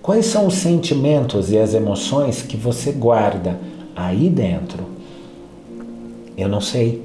[0.00, 3.60] Quais são os sentimentos e as emoções que você guarda
[3.94, 4.82] aí dentro?
[6.38, 7.04] Eu não sei.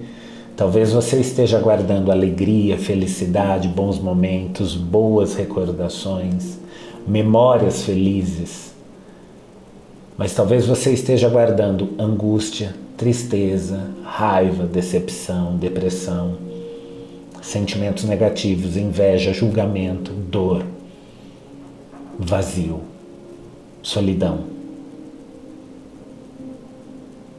[0.55, 6.58] Talvez você esteja guardando alegria, felicidade, bons momentos, boas recordações,
[7.05, 8.74] memórias felizes.
[10.17, 16.38] Mas talvez você esteja guardando angústia, tristeza, raiva, decepção, depressão,
[17.41, 20.63] sentimentos negativos, inveja, julgamento, dor
[22.17, 22.82] vazio,
[23.84, 24.45] solidão,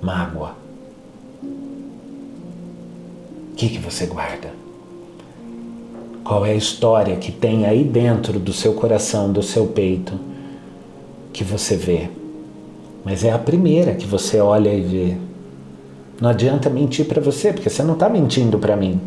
[0.02, 0.54] mágoa.
[3.52, 4.52] O que, que você guarda?
[6.22, 10.18] Qual é a história que tem aí dentro do seu coração, do seu peito,
[11.32, 12.10] que você vê?
[13.06, 15.16] Mas é a primeira que você olha e vê.
[16.20, 19.00] Não adianta mentir para você, porque você não está mentindo para mim.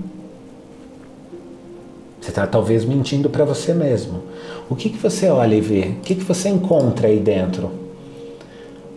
[2.21, 4.23] Você está talvez mentindo para você mesmo.
[4.69, 5.81] O que, que você olha e vê?
[5.81, 7.71] O que, que você encontra aí dentro?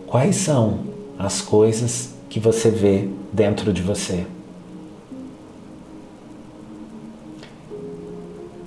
[0.07, 0.79] Quais são
[1.19, 4.25] as coisas que você vê dentro de você?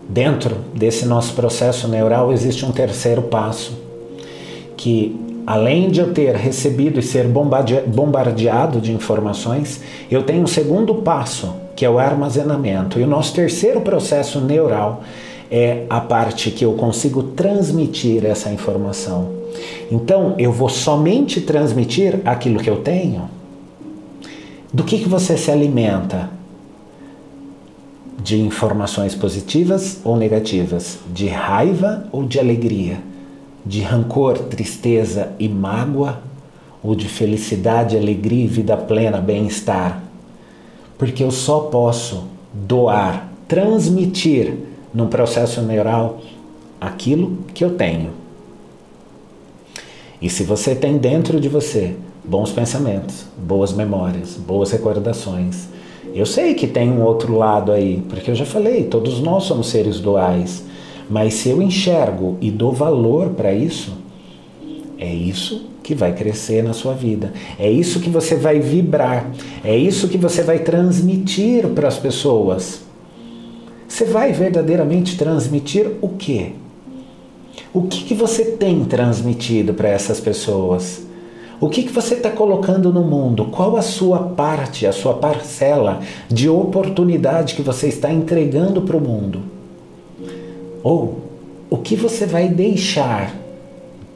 [0.07, 3.72] Dentro desse nosso processo neural existe um terceiro passo,
[4.77, 9.80] que além de eu ter recebido e ser bombardeado de informações,
[10.11, 12.98] eu tenho um segundo passo, que é o armazenamento.
[12.98, 15.04] E o nosso terceiro processo neural
[15.48, 19.37] é a parte que eu consigo transmitir essa informação.
[19.90, 23.30] Então, eu vou somente transmitir aquilo que eu tenho.
[24.72, 26.28] Do que, que você se alimenta?
[28.18, 30.98] De informações positivas ou negativas?
[31.14, 32.98] De raiva ou de alegria?
[33.66, 36.20] De rancor, tristeza e mágoa?
[36.83, 40.05] Ou de felicidade, alegria, vida plena, bem-estar?
[40.96, 44.55] Porque eu só posso doar, transmitir
[44.94, 46.20] no processo neural
[46.81, 48.12] aquilo que eu tenho.
[50.22, 55.68] E se você tem dentro de você bons pensamentos, boas memórias, boas recordações,
[56.14, 59.68] eu sei que tem um outro lado aí, porque eu já falei, todos nós somos
[59.68, 60.64] seres duais,
[61.09, 63.92] mas se eu enxergo e dou valor para isso,
[64.99, 67.33] é isso que vai crescer na sua vida.
[67.59, 69.31] É isso que você vai vibrar.
[69.62, 72.81] É isso que você vai transmitir para as pessoas.
[73.87, 76.53] Você vai verdadeiramente transmitir o quê?
[77.73, 81.07] O que, que você tem transmitido para essas pessoas?
[81.61, 83.47] O que, que você está colocando no mundo?
[83.47, 89.01] Qual a sua parte, a sua parcela de oportunidade que você está entregando para o
[89.01, 89.56] mundo?
[90.87, 91.18] Ou
[91.68, 93.35] o que você vai deixar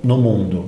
[0.05, 0.67] no mundo?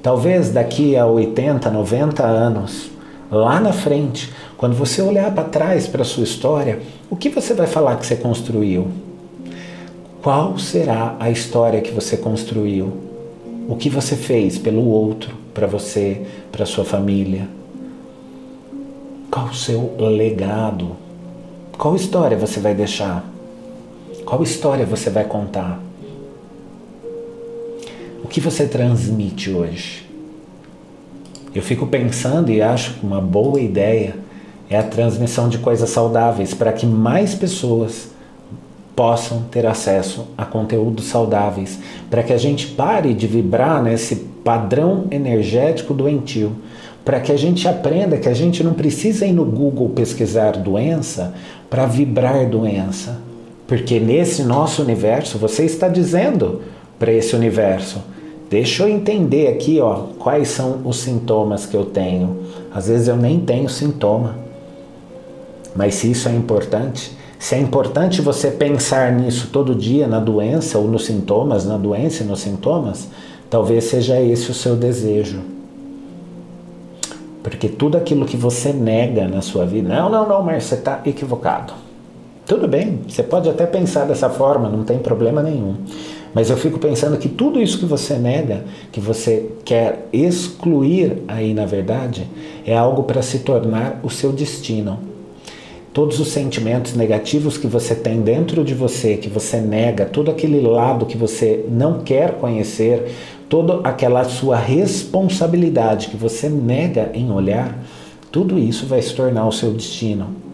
[0.00, 2.88] Talvez daqui a 80, 90 anos,
[3.28, 6.78] lá na frente, quando você olhar para trás para a sua história,
[7.10, 8.86] o que você vai falar que você construiu?
[10.22, 12.92] Qual será a história que você construiu?
[13.68, 16.22] O que você fez pelo outro, para você,
[16.52, 17.48] para sua família?
[19.28, 20.92] Qual o seu legado?
[21.76, 23.37] Qual história você vai deixar?
[24.28, 25.80] Qual história você vai contar?
[28.22, 30.06] O que você transmite hoje?
[31.54, 34.16] Eu fico pensando e acho uma boa ideia
[34.68, 38.10] é a transmissão de coisas saudáveis para que mais pessoas
[38.94, 41.78] possam ter acesso a conteúdos saudáveis,
[42.10, 44.14] para que a gente pare de vibrar nesse
[44.44, 46.52] padrão energético doentio,
[47.02, 51.32] para que a gente aprenda que a gente não precisa ir no Google pesquisar doença
[51.70, 53.26] para vibrar doença,
[53.68, 56.62] porque nesse nosso universo você está dizendo
[56.98, 58.02] para esse universo
[58.50, 62.44] Deixa eu entender aqui, ó, quais são os sintomas que eu tenho.
[62.72, 64.36] Às vezes eu nem tenho sintoma.
[65.76, 70.78] Mas se isso é importante, se é importante você pensar nisso todo dia, na doença
[70.78, 73.08] ou nos sintomas, na doença e nos sintomas,
[73.50, 75.40] talvez seja esse o seu desejo.
[77.42, 81.02] Porque tudo aquilo que você nega na sua vida, não, não, não, mas você está
[81.04, 81.74] equivocado.
[82.48, 85.74] Tudo bem, você pode até pensar dessa forma, não tem problema nenhum.
[86.32, 91.52] Mas eu fico pensando que tudo isso que você nega, que você quer excluir aí
[91.52, 92.26] na verdade,
[92.66, 94.98] é algo para se tornar o seu destino.
[95.92, 100.62] Todos os sentimentos negativos que você tem dentro de você, que você nega, todo aquele
[100.62, 103.12] lado que você não quer conhecer,
[103.46, 107.78] toda aquela sua responsabilidade que você nega em olhar,
[108.32, 110.48] tudo isso vai se tornar o seu destino.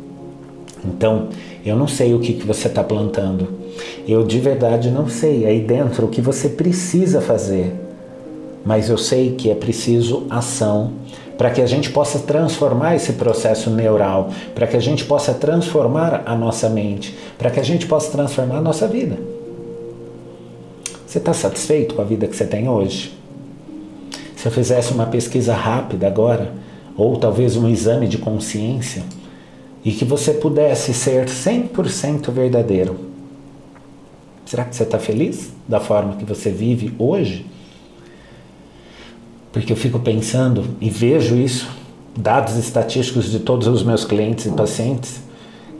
[0.84, 1.28] Então,
[1.64, 3.48] eu não sei o que, que você está plantando.
[4.06, 7.72] Eu de verdade não sei aí dentro o que você precisa fazer.
[8.64, 10.92] Mas eu sei que é preciso ação
[11.36, 16.22] para que a gente possa transformar esse processo neural, para que a gente possa transformar
[16.24, 19.18] a nossa mente, para que a gente possa transformar a nossa vida.
[21.06, 23.12] Você está satisfeito com a vida que você tem hoje?
[24.36, 26.52] Se eu fizesse uma pesquisa rápida agora,
[26.96, 29.02] ou talvez um exame de consciência,
[29.84, 32.96] e que você pudesse ser 100% verdadeiro,
[34.46, 37.44] será que você está feliz da forma que você vive hoje?
[39.52, 41.68] Porque eu fico pensando e vejo isso,
[42.16, 45.20] dados estatísticos de todos os meus clientes e pacientes,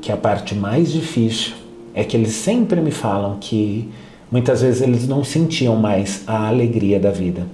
[0.03, 1.55] que a parte mais difícil
[1.95, 3.89] é que eles sempre me falam que
[4.31, 7.47] muitas vezes eles não sentiam mais a alegria da vida.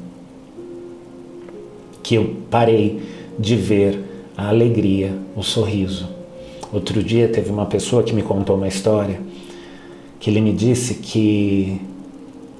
[2.02, 3.02] Que eu parei
[3.38, 4.02] de ver
[4.36, 6.19] a alegria, o sorriso.
[6.72, 9.20] Outro dia teve uma pessoa que me contou uma história
[10.20, 11.80] que ele me disse que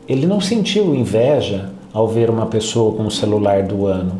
[0.09, 4.19] ele não sentiu inveja ao ver uma pessoa com o celular do ano.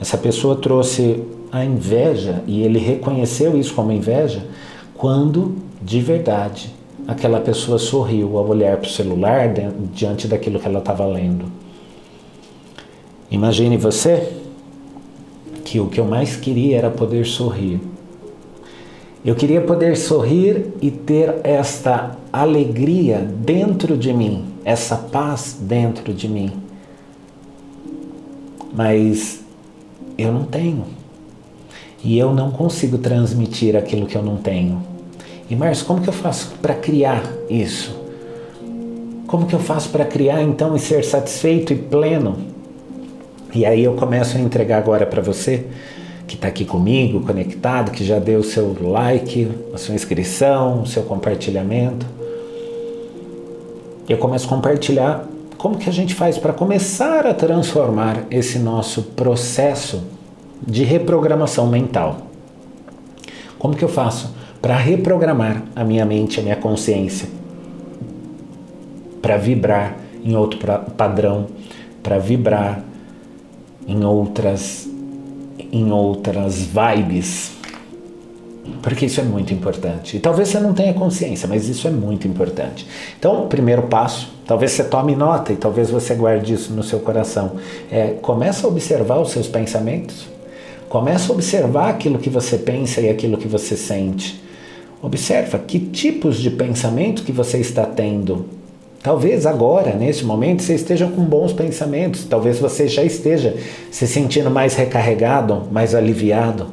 [0.00, 1.22] Essa pessoa trouxe
[1.52, 4.44] a inveja e ele reconheceu isso como inveja
[4.92, 6.74] quando, de verdade,
[7.06, 9.54] aquela pessoa sorriu ao olhar para o celular
[9.92, 11.44] diante daquilo que ela estava lendo.
[13.30, 14.32] Imagine você
[15.64, 17.80] que o que eu mais queria era poder sorrir.
[19.24, 26.28] Eu queria poder sorrir e ter esta alegria dentro de mim, essa paz dentro de
[26.28, 26.64] mim
[28.74, 29.40] mas
[30.18, 30.84] eu não tenho.
[32.02, 34.82] E eu não consigo transmitir aquilo que eu não tenho.
[35.48, 37.96] E Márcio, como que eu faço para criar isso?
[39.26, 42.36] Como que eu faço para criar então e ser satisfeito e pleno?
[43.54, 45.66] E aí eu começo a entregar agora para você
[46.26, 50.86] que está aqui comigo, conectado, que já deu o seu like, a sua inscrição, o
[50.86, 52.06] seu compartilhamento.
[54.08, 59.02] Eu começo a compartilhar como que a gente faz para começar a transformar esse nosso
[59.02, 60.02] processo
[60.66, 62.18] de reprogramação mental?
[63.58, 67.28] Como que eu faço para reprogramar a minha mente, a minha consciência,
[69.20, 70.58] para vibrar em outro
[70.96, 71.46] padrão,
[72.02, 72.82] para vibrar
[73.86, 74.88] em outras
[75.74, 77.50] em outras vibes,
[78.80, 80.16] porque isso é muito importante.
[80.16, 82.86] E talvez você não tenha consciência, mas isso é muito importante.
[83.18, 87.56] Então, primeiro passo, talvez você tome nota e talvez você guarde isso no seu coração,
[87.90, 90.26] é começa a observar os seus pensamentos.
[90.88, 94.40] Começa a observar aquilo que você pensa e aquilo que você sente.
[95.02, 98.46] Observa que tipos de pensamento que você está tendo.
[99.04, 102.24] Talvez agora, neste momento, você esteja com bons pensamentos.
[102.24, 103.54] Talvez você já esteja
[103.90, 106.72] se sentindo mais recarregado, mais aliviado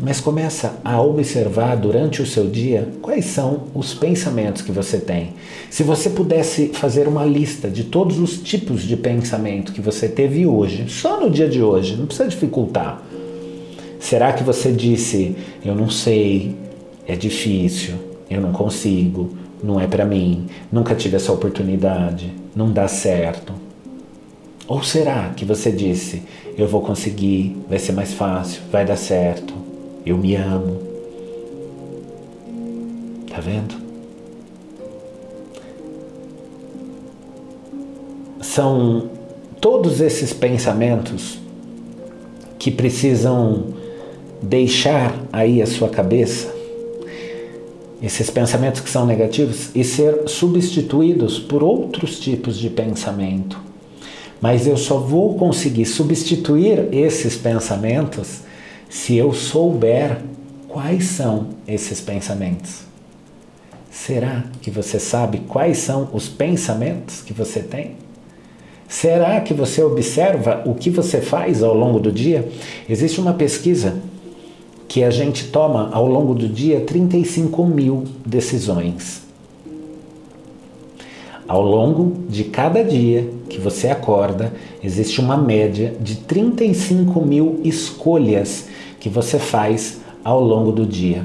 [0.00, 5.34] mas começa a observar durante o seu dia quais são os pensamentos que você tem.
[5.68, 10.46] Se você pudesse fazer uma lista de todos os tipos de pensamento que você teve
[10.46, 13.02] hoje, só no dia de hoje, não precisa dificultar.
[13.98, 15.34] Será que você disse:
[15.64, 16.54] "Eu não sei,
[17.04, 17.94] é difícil,
[18.30, 19.30] eu não consigo,
[19.62, 23.52] não é para mim, nunca tive essa oportunidade, não dá certo"?
[24.66, 26.22] Ou será que você disse:
[26.56, 29.42] "Eu vou conseguir, vai ser mais fácil, vai dar cer"?
[30.04, 30.80] Eu me amo.
[33.28, 33.74] Tá vendo?
[38.40, 39.10] São
[39.60, 41.38] todos esses pensamentos
[42.58, 43.66] que precisam
[44.42, 46.54] deixar aí a sua cabeça,
[48.02, 53.60] esses pensamentos que são negativos, e ser substituídos por outros tipos de pensamento.
[54.40, 58.40] Mas eu só vou conseguir substituir esses pensamentos
[58.88, 60.22] se eu souber
[60.68, 62.82] quais são esses pensamentos.
[63.90, 67.96] Será que você sabe quais são os pensamentos que você tem?
[68.86, 72.48] Será que você observa o que você faz ao longo do dia?
[72.88, 74.00] Existe uma pesquisa
[74.88, 79.22] que a gente toma ao longo do dia 35 mil decisões.
[81.46, 88.66] Ao longo de cada dia que você acorda, existe uma média de 35 mil escolhas
[88.98, 91.24] que você faz ao longo do dia.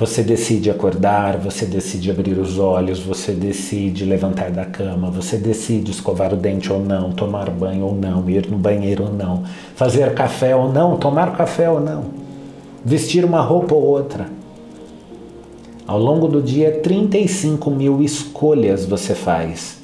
[0.00, 5.90] Você decide acordar, você decide abrir os olhos, você decide levantar da cama, você decide
[5.90, 9.44] escovar o dente ou não, tomar banho ou não, ir no banheiro ou não,
[9.76, 12.04] fazer café ou não, tomar café ou não,
[12.82, 14.26] vestir uma roupa ou outra.
[15.86, 19.82] Ao longo do dia, 35 mil escolhas você faz.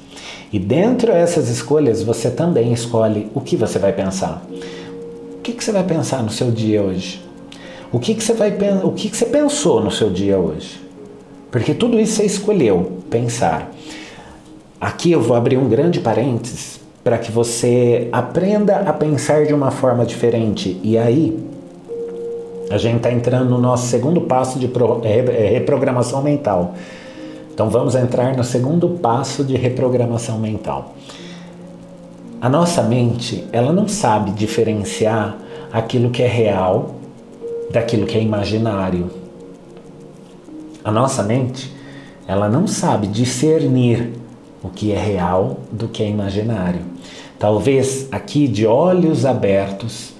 [0.51, 4.41] E dentro dessas escolhas, você também escolhe o que você vai pensar.
[5.37, 7.26] O que, que você vai pensar no seu dia hoje?
[7.91, 10.81] O que, que você vai o que, que você pensou no seu dia hoje?
[11.49, 13.71] Porque tudo isso você escolheu pensar.
[14.79, 19.71] Aqui eu vou abrir um grande parênteses para que você aprenda a pensar de uma
[19.71, 20.77] forma diferente.
[20.83, 21.39] E aí,
[22.69, 26.75] a gente está entrando no nosso segundo passo de reprogramação mental.
[27.53, 30.93] Então vamos entrar no segundo passo de reprogramação mental.
[32.41, 35.37] A nossa mente, ela não sabe diferenciar
[35.71, 36.96] aquilo que é real
[37.71, 39.09] daquilo que é imaginário.
[40.83, 41.73] A nossa mente,
[42.27, 44.13] ela não sabe discernir
[44.63, 46.81] o que é real do que é imaginário.
[47.37, 50.15] Talvez aqui de olhos abertos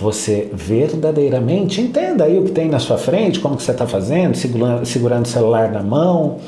[0.00, 4.34] você verdadeiramente entenda aí o que tem na sua frente, como que você está fazendo,
[4.34, 6.38] segurando, segurando o celular na mão,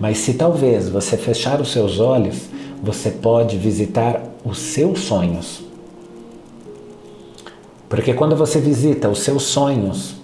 [0.00, 2.48] mas se talvez você fechar os seus olhos,
[2.82, 5.62] você pode visitar os seus sonhos.
[7.92, 10.14] Porque quando você visita os seus sonhos,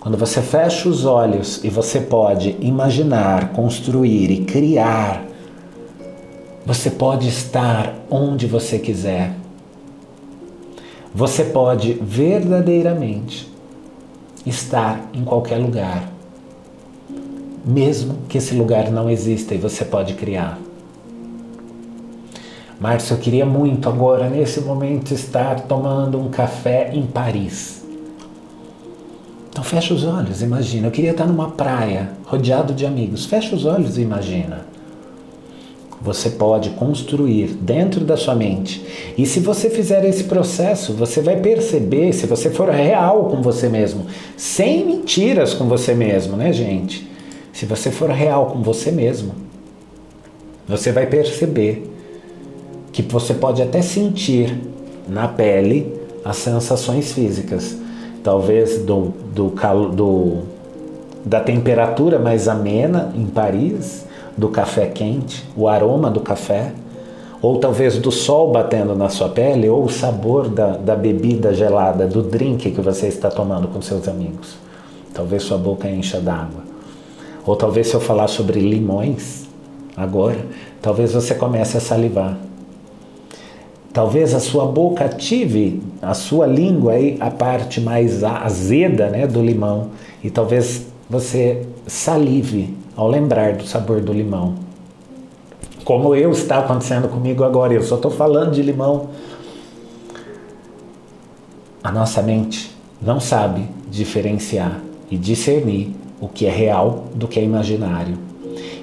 [0.00, 5.22] quando você fecha os olhos e você pode imaginar, construir e criar,
[6.64, 9.34] você pode estar onde você quiser.
[11.14, 13.52] Você pode verdadeiramente
[14.46, 16.10] estar em qualquer lugar,
[17.62, 20.58] mesmo que esse lugar não exista e você pode criar.
[22.80, 27.84] Márcio, eu queria muito agora, nesse momento, estar tomando um café em Paris.
[29.48, 30.88] Então fecha os olhos, imagina.
[30.88, 33.24] Eu queria estar numa praia, rodeado de amigos.
[33.24, 34.66] Fecha os olhos e imagina.
[36.02, 38.84] Você pode construir dentro da sua mente.
[39.16, 43.68] E se você fizer esse processo, você vai perceber, se você for real com você
[43.68, 44.06] mesmo,
[44.36, 47.08] sem mentiras com você mesmo, né, gente?
[47.52, 49.34] Se você for real com você mesmo,
[50.66, 51.93] você vai perceber
[52.94, 54.56] que você pode até sentir
[55.08, 55.92] na pele
[56.24, 57.76] as sensações físicas,
[58.22, 59.50] talvez do, do,
[59.88, 60.38] do
[61.26, 64.06] da temperatura mais amena em Paris,
[64.38, 66.72] do café quente, o aroma do café,
[67.42, 72.06] ou talvez do sol batendo na sua pele, ou o sabor da, da bebida gelada,
[72.06, 74.54] do drink que você está tomando com seus amigos.
[75.12, 76.62] Talvez sua boca encha d'água.
[77.44, 79.46] Ou talvez se eu falar sobre limões
[79.96, 80.38] agora,
[80.80, 82.38] talvez você comece a salivar.
[83.94, 89.40] Talvez a sua boca ative a sua língua aí a parte mais azeda, né, do
[89.40, 89.90] limão
[90.22, 94.56] e talvez você salive ao lembrar do sabor do limão.
[95.84, 99.10] Como eu está acontecendo comigo agora, eu só estou falando de limão.
[101.80, 107.44] A nossa mente não sabe diferenciar e discernir o que é real do que é
[107.44, 108.18] imaginário.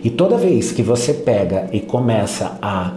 [0.01, 2.93] E toda vez que você pega e começa a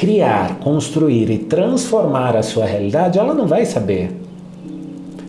[0.00, 4.10] criar, construir e transformar a sua realidade, ela não vai saber.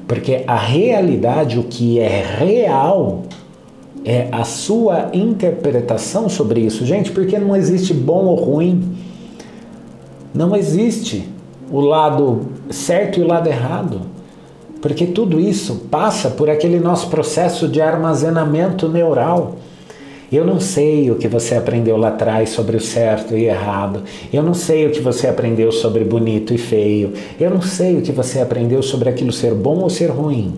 [0.08, 3.24] Porque a realidade, o que é real,
[4.06, 6.86] é a sua interpretação sobre isso.
[6.86, 8.96] Gente, porque não existe bom ou ruim.
[10.34, 11.28] Não existe
[11.70, 14.04] o lado certo e o lado errado.
[14.82, 19.58] Porque tudo isso passa por aquele nosso processo de armazenamento neural.
[20.32, 24.04] Eu não sei o que você aprendeu lá atrás sobre o certo e errado.
[24.32, 27.12] Eu não sei o que você aprendeu sobre bonito e feio.
[27.38, 30.54] Eu não sei o que você aprendeu sobre aquilo ser bom ou ser ruim.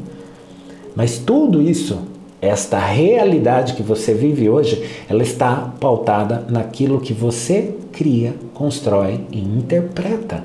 [0.95, 1.97] Mas tudo isso,
[2.39, 9.39] esta realidade que você vive hoje, ela está pautada naquilo que você cria, constrói e
[9.39, 10.43] interpreta.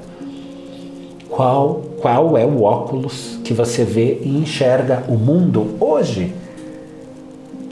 [1.29, 6.33] Qual, qual é o óculos que você vê e enxerga o mundo hoje?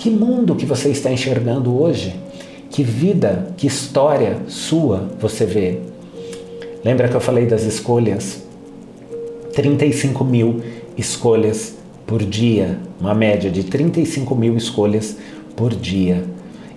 [0.06, 2.14] Que mundo que você está enxergando hoje?
[2.70, 5.80] Que vida, que história sua você vê?
[6.84, 8.40] Lembra que eu falei das escolhas?
[9.52, 10.62] 35 mil
[10.96, 11.74] escolhas
[12.06, 15.16] por dia, uma média de 35 mil escolhas
[15.56, 16.22] por dia.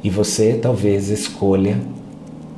[0.03, 1.79] E você talvez escolha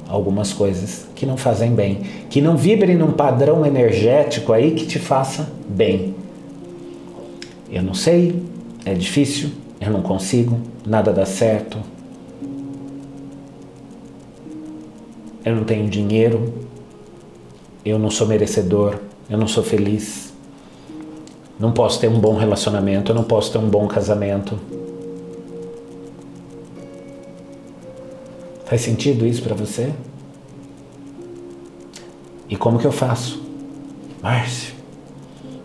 [0.07, 1.99] algumas coisas que não fazem bem,
[2.29, 6.15] que não vibrem num padrão energético aí que te faça bem.
[7.69, 8.41] Eu não sei,
[8.85, 9.49] é difícil,
[9.81, 11.79] eu não consigo, nada dá certo.
[15.43, 16.53] Eu não tenho dinheiro,
[17.83, 20.31] eu não sou merecedor, eu não sou feliz.
[21.59, 24.59] Não posso ter um bom relacionamento, eu não posso ter um bom casamento.
[28.65, 29.91] Faz sentido isso para você?
[32.47, 33.41] E como que eu faço?
[34.21, 34.75] Márcio,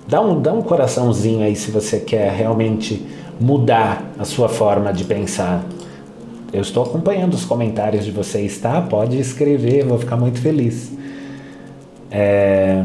[0.09, 3.07] dá um, dá um coraçãozinho aí se você quer realmente
[3.41, 5.65] mudar a sua forma de pensar.
[6.53, 8.81] Eu estou acompanhando os comentários de vocês, tá?
[8.81, 10.93] Pode escrever, vou ficar muito feliz.
[12.11, 12.85] É...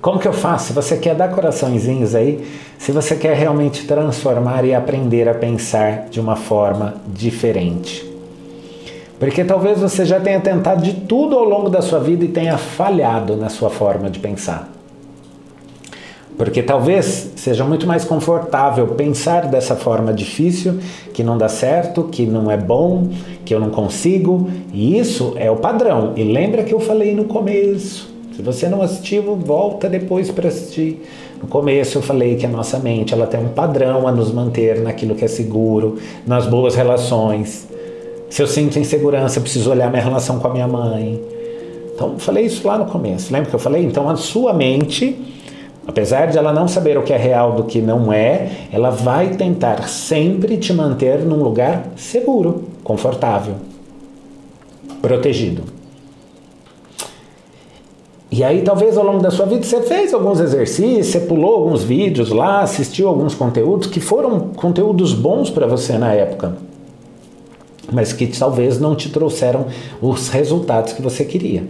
[0.00, 0.68] Como que eu faço?
[0.68, 2.46] Se você quer dar coraçõezinhos aí,
[2.78, 8.08] se você quer realmente transformar e aprender a pensar de uma forma diferente.
[9.18, 12.56] Porque talvez você já tenha tentado de tudo ao longo da sua vida e tenha
[12.56, 14.79] falhado na sua forma de pensar.
[16.40, 20.78] Porque talvez seja muito mais confortável pensar dessa forma difícil,
[21.12, 23.08] que não dá certo, que não é bom,
[23.44, 26.14] que eu não consigo, e isso é o padrão.
[26.16, 28.08] E lembra que eu falei no começo.
[28.34, 31.06] Se você não assistiu, volta depois para assistir.
[31.42, 34.80] No começo eu falei que a nossa mente ela tem um padrão a nos manter
[34.80, 37.68] naquilo que é seguro, nas boas relações.
[38.30, 41.20] Se eu sinto insegurança, eu preciso olhar minha relação com a minha mãe.
[41.94, 43.30] Então, falei isso lá no começo.
[43.30, 43.84] Lembra que eu falei?
[43.84, 45.18] Então, a sua mente
[45.90, 49.30] Apesar de ela não saber o que é real do que não é, ela vai
[49.30, 53.54] tentar sempre te manter num lugar seguro, confortável,
[55.02, 55.64] protegido.
[58.30, 61.82] E aí, talvez ao longo da sua vida, você fez alguns exercícios, você pulou alguns
[61.82, 66.56] vídeos lá, assistiu alguns conteúdos que foram conteúdos bons para você na época,
[67.90, 69.66] mas que talvez não te trouxeram
[70.00, 71.64] os resultados que você queria.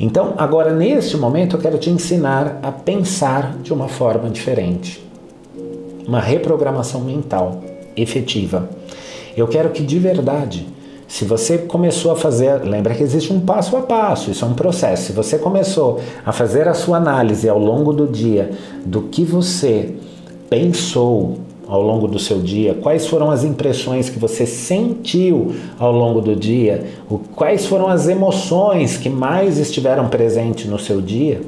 [0.00, 5.04] Então, agora neste momento eu quero te ensinar a pensar de uma forma diferente.
[6.06, 7.60] Uma reprogramação mental
[7.96, 8.68] efetiva.
[9.36, 10.68] Eu quero que de verdade,
[11.08, 14.54] se você começou a fazer, lembra que existe um passo a passo, isso é um
[14.54, 15.06] processo.
[15.06, 18.50] Se você começou a fazer a sua análise ao longo do dia
[18.84, 19.94] do que você
[20.48, 21.38] pensou,
[21.68, 22.74] ao longo do seu dia?
[22.74, 26.86] Quais foram as impressões que você sentiu ao longo do dia?
[27.36, 31.42] Quais foram as emoções que mais estiveram presentes no seu dia?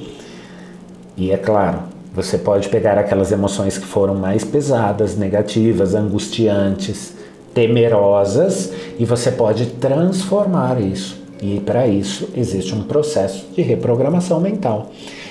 [1.17, 1.81] E é claro,
[2.15, 7.15] você pode pegar aquelas emoções que foram mais pesadas, negativas, angustiantes,
[7.55, 11.19] temerosas e você pode transformar isso.
[11.43, 14.91] E para isso existe um processo de reprogramação mental.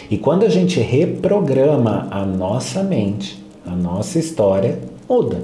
[0.10, 3.40] E quando a gente reprograma a nossa mente,
[3.72, 5.42] a nossa história muda.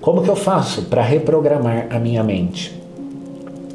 [0.00, 2.74] Como que eu faço para reprogramar a minha mente?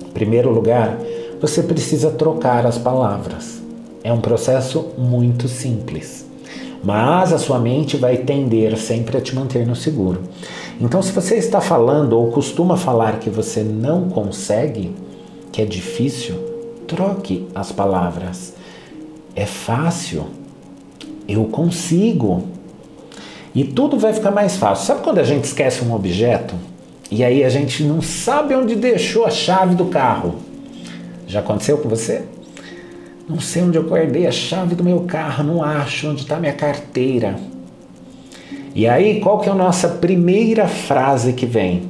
[0.06, 0.98] Em primeiro lugar,
[1.40, 3.62] você precisa trocar as palavras.
[4.04, 6.26] É um processo muito simples.
[6.84, 10.22] Mas a sua mente vai tender sempre a te manter no seguro.
[10.80, 14.96] Então, se você está falando ou costuma falar que você não consegue,
[15.52, 16.36] que é difícil,
[16.88, 18.54] troque as palavras.
[19.36, 20.26] É fácil.
[21.28, 22.44] Eu consigo.
[23.54, 24.86] E tudo vai ficar mais fácil.
[24.86, 26.56] Sabe quando a gente esquece um objeto
[27.10, 30.36] e aí a gente não sabe onde deixou a chave do carro?
[31.28, 32.24] Já aconteceu com você?
[33.28, 36.54] Não sei onde eu guardei a chave do meu carro, não acho onde está minha
[36.54, 37.36] carteira.
[38.74, 41.84] E aí, qual que é a nossa primeira frase que vem?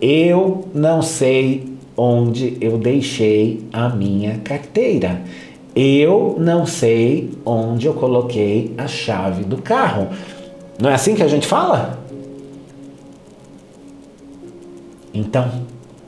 [0.00, 5.22] Eu não sei onde eu deixei a minha carteira.
[5.74, 10.08] Eu não sei onde eu coloquei a chave do carro.
[10.78, 11.98] Não é assim que a gente fala?
[15.12, 15.50] Então,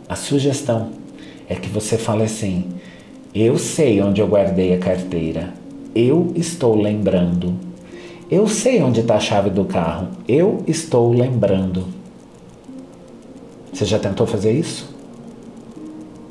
[0.09, 0.91] a sugestão
[1.49, 2.67] é que você fale assim:
[3.35, 5.55] eu sei onde eu guardei a carteira,
[5.95, 7.55] eu estou lembrando.
[8.31, 11.87] Eu sei onde está a chave do carro, eu estou lembrando.
[13.73, 14.95] Você já tentou fazer isso?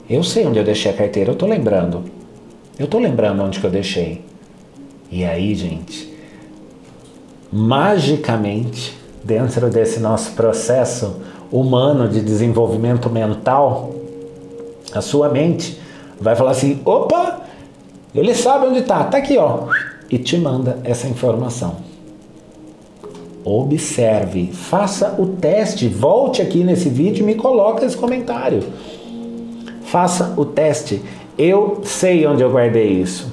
[0.07, 2.03] Eu sei onde eu deixei a carteira, eu estou lembrando.
[2.77, 4.21] Eu estou lembrando onde que eu deixei.
[5.11, 6.13] E aí, gente,
[7.51, 11.21] magicamente, dentro desse nosso processo
[11.51, 13.93] humano de desenvolvimento mental,
[14.93, 15.79] a sua mente
[16.19, 17.41] vai falar assim: opa,
[18.13, 19.67] ele sabe onde está, está aqui, ó,
[20.09, 21.87] e te manda essa informação.
[23.43, 28.61] Observe, faça o teste, volte aqui nesse vídeo e me coloque esse comentário.
[29.83, 31.01] Faça o teste.
[31.37, 33.31] Eu sei onde eu guardei isso.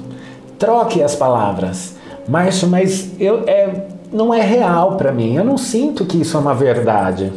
[0.56, 1.96] Troque as palavras.
[2.28, 5.34] Márcio, mas eu, é, não é real para mim.
[5.34, 7.32] Eu não sinto que isso é uma verdade.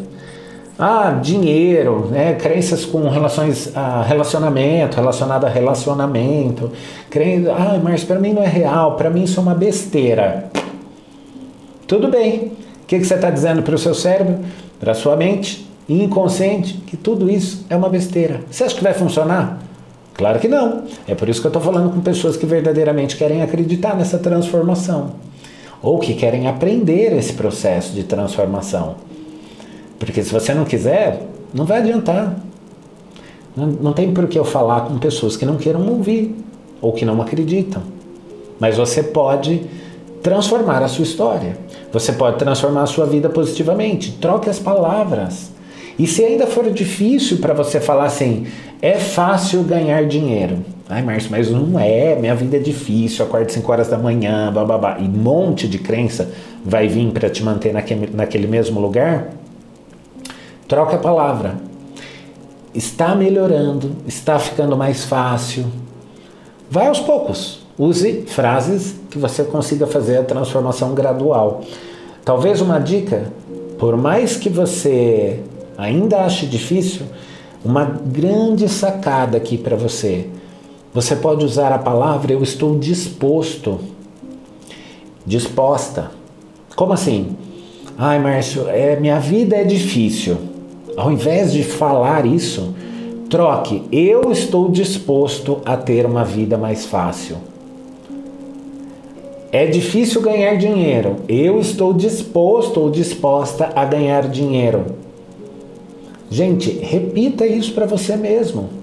[0.78, 2.36] Ah, dinheiro, né?
[2.36, 6.72] crenças com relações a relacionamento, relacionado a relacionamento.
[7.10, 10.52] Crença, ah, mas para mim não é real, para mim isso é uma besteira.
[11.88, 12.52] Tudo bem.
[12.84, 14.40] O que, que você está dizendo para o seu cérebro,
[14.80, 18.42] para a sua mente inconsciente, que tudo isso é uma besteira.
[18.52, 19.60] Você acha que vai funcionar?
[20.14, 20.84] Claro que não.
[21.08, 25.14] É por isso que eu estou falando com pessoas que verdadeiramente querem acreditar nessa transformação
[25.82, 28.96] ou que querem aprender esse processo de transformação.
[30.00, 31.24] Porque se você não quiser,
[31.54, 32.36] não vai adiantar.
[33.56, 36.36] Não, não tem por que eu falar com pessoas que não queiram ouvir
[36.82, 37.82] ou que não acreditam.
[38.60, 39.62] Mas você pode
[40.22, 41.58] transformar a sua história.
[41.92, 44.12] Você pode transformar a sua vida positivamente.
[44.14, 45.52] Troque as palavras.
[45.98, 48.46] E se ainda for difícil para você falar assim,
[48.82, 50.64] é fácil ganhar dinheiro.
[50.90, 54.98] Ai, Márcio, mas não é, minha vida é difícil, acordo 5 horas da manhã, babá.
[55.00, 56.32] E um monte de crença
[56.64, 59.32] vai vir para te manter naquele, naquele mesmo lugar.
[60.66, 61.56] Troca a palavra.
[62.74, 65.66] Está melhorando, está ficando mais fácil.
[66.70, 67.66] Vai aos poucos.
[67.78, 71.64] Use frases que você consiga fazer a transformação gradual.
[72.24, 73.32] Talvez uma dica,
[73.78, 75.42] por mais que você
[75.78, 77.06] ainda ache difícil,
[77.64, 80.28] uma grande sacada aqui para você.
[80.98, 83.80] Você pode usar a palavra eu estou disposto.
[85.24, 86.10] Disposta.
[86.76, 87.38] Como assim?
[87.96, 90.38] Ai, Márcio, é, minha vida é difícil.
[90.98, 92.74] Ao invés de falar isso,
[93.30, 93.84] troque.
[93.92, 97.38] Eu estou disposto a ter uma vida mais fácil.
[99.52, 101.18] É difícil ganhar dinheiro.
[101.30, 104.84] Eu estou disposto ou disposta a ganhar dinheiro.
[106.28, 108.77] Gente, repita isso para você mesmo.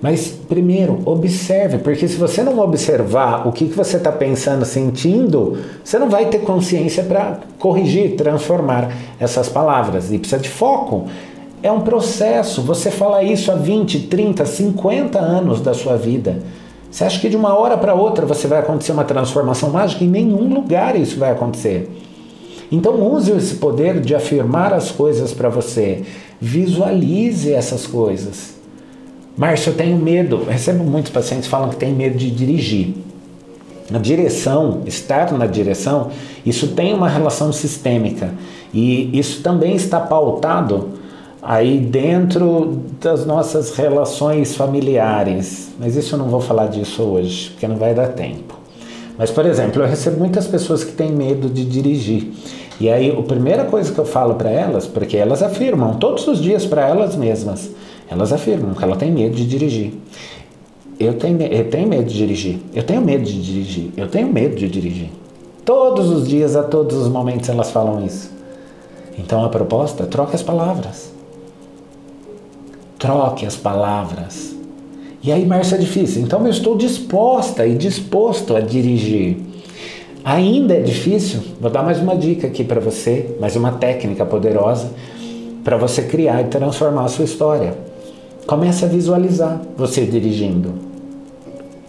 [0.00, 5.58] Mas primeiro, observe, porque se você não observar o que, que você está pensando, sentindo,
[5.82, 10.12] você não vai ter consciência para corrigir, transformar essas palavras.
[10.12, 11.06] E precisa de foco.
[11.62, 12.60] É um processo.
[12.62, 16.40] Você fala isso há 20, 30, 50 anos da sua vida.
[16.90, 20.04] Você acha que de uma hora para outra você vai acontecer uma transformação mágica?
[20.04, 21.90] Em nenhum lugar isso vai acontecer.
[22.70, 26.02] Então use esse poder de afirmar as coisas para você.
[26.40, 28.55] Visualize essas coisas.
[29.36, 30.44] Márcio, eu tenho medo.
[30.48, 32.94] Recebo muitos pacientes que falam que tem medo de dirigir.
[33.92, 36.10] A direção, estar na direção,
[36.44, 38.30] isso tem uma relação sistêmica.
[38.72, 40.90] E isso também está pautado
[41.42, 45.70] aí dentro das nossas relações familiares.
[45.78, 48.58] Mas isso eu não vou falar disso hoje, porque não vai dar tempo.
[49.18, 52.32] Mas, por exemplo, eu recebo muitas pessoas que têm medo de dirigir.
[52.80, 56.42] E aí, a primeira coisa que eu falo para elas, porque elas afirmam todos os
[56.42, 57.70] dias para elas mesmas,
[58.08, 59.92] elas afirmam que ela tem medo de dirigir.
[60.98, 62.58] Eu tenho, eu tenho medo de dirigir.
[62.74, 63.90] Eu tenho medo de dirigir.
[63.96, 65.10] Eu tenho medo de dirigir.
[65.64, 68.30] Todos os dias, a todos os momentos, elas falam isso.
[69.18, 71.12] Então a proposta troque as palavras.
[72.98, 74.54] Troque as palavras.
[75.22, 76.22] E aí, Márcia, é difícil.
[76.22, 79.38] Então eu estou disposta e disposto a dirigir.
[80.24, 81.40] Ainda é difícil?
[81.60, 84.90] Vou dar mais uma dica aqui para você, mais uma técnica poderosa
[85.62, 87.76] para você criar e transformar a sua história.
[88.46, 90.74] Comece a visualizar você dirigindo.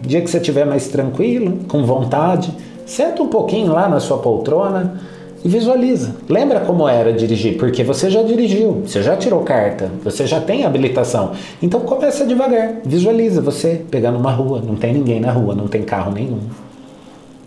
[0.01, 2.51] Dia que você estiver mais tranquilo, com vontade,
[2.83, 4.99] senta um pouquinho lá na sua poltrona
[5.45, 6.15] e visualiza.
[6.27, 7.57] Lembra como era dirigir?
[7.57, 11.33] Porque você já dirigiu, você já tirou carta, você já tem habilitação.
[11.61, 15.83] Então começa devagar, visualiza você pegando uma rua, não tem ninguém na rua, não tem
[15.83, 16.39] carro nenhum.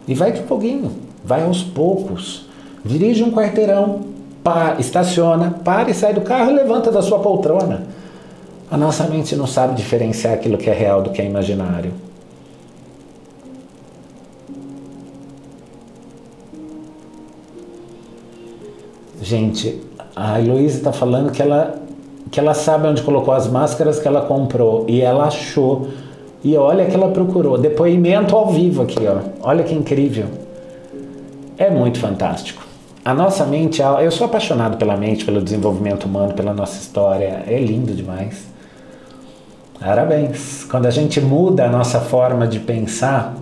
[0.07, 0.93] E vai de pouquinho,
[1.25, 2.47] vai aos poucos.
[2.85, 4.03] Dirige um quarteirão,
[4.45, 7.99] pá, estaciona, para e sai do carro e levanta da sua poltrona.
[8.71, 11.93] A nossa mente não sabe diferenciar aquilo que é real do que é imaginário.
[19.21, 19.81] Gente,
[20.15, 21.81] a Heloísa está falando que ela,
[22.31, 25.89] que ela sabe onde colocou as máscaras que ela comprou e ela achou.
[26.43, 27.59] E olha que ela procurou.
[27.59, 29.19] Depoimento ao vivo aqui, ó.
[29.43, 30.27] Olha que incrível.
[31.59, 32.63] É muito fantástico.
[33.05, 37.43] A nossa mente, eu sou apaixonado pela mente, pelo desenvolvimento humano, pela nossa história.
[37.47, 38.49] É lindo demais.
[39.81, 40.65] Parabéns.
[40.65, 43.35] Quando a gente muda a nossa forma de pensar,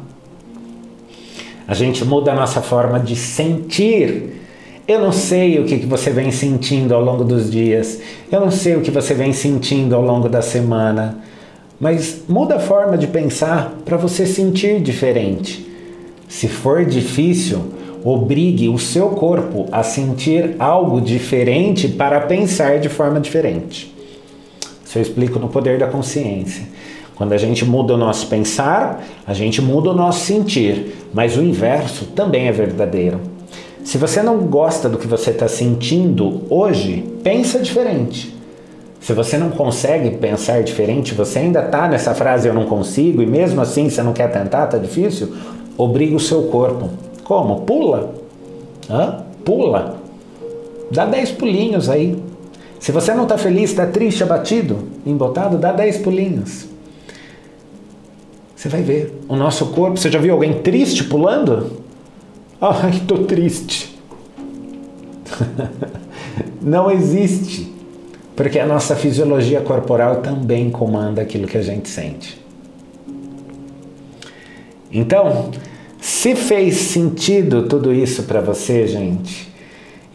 [1.67, 4.41] a gente muda a nossa forma de sentir.
[4.87, 8.77] Eu não sei o que você vem sentindo ao longo dos dias, eu não sei
[8.77, 11.19] o que você vem sentindo ao longo da semana,
[11.79, 15.69] mas muda a forma de pensar para você sentir diferente.
[16.29, 17.75] Se for difícil,
[18.05, 23.98] obrigue o seu corpo a sentir algo diferente para pensar de forma diferente.
[24.89, 26.67] Isso eu explico no poder da consciência.
[27.15, 31.43] Quando a gente muda o nosso pensar, a gente muda o nosso sentir, mas o
[31.43, 33.21] inverso também é verdadeiro.
[33.85, 38.35] Se você não gosta do que você está sentindo hoje, pensa diferente.
[38.99, 43.27] Se você não consegue pensar diferente, você ainda está nessa frase eu não consigo e
[43.27, 45.35] mesmo assim você não quer tentar, tá difícil,
[45.77, 46.89] obriga o seu corpo.
[47.25, 47.61] Como?
[47.61, 48.15] Pula.
[48.89, 49.23] Hã?
[49.45, 49.99] Pula.
[50.91, 52.17] Dá 10 pulinhos aí.
[52.81, 56.67] Se você não está feliz, está triste, abatido, embotado, dá 10 pulinhos.
[58.55, 59.21] Você vai ver.
[59.29, 61.83] O nosso corpo, você já viu alguém triste pulando?
[62.61, 63.99] Ai, estou triste.
[66.61, 67.73] não existe.
[68.35, 72.41] Porque a nossa fisiologia corporal também comanda aquilo que a gente sente.
[74.91, 75.51] Então,
[76.01, 79.48] se fez sentido tudo isso para você, gente,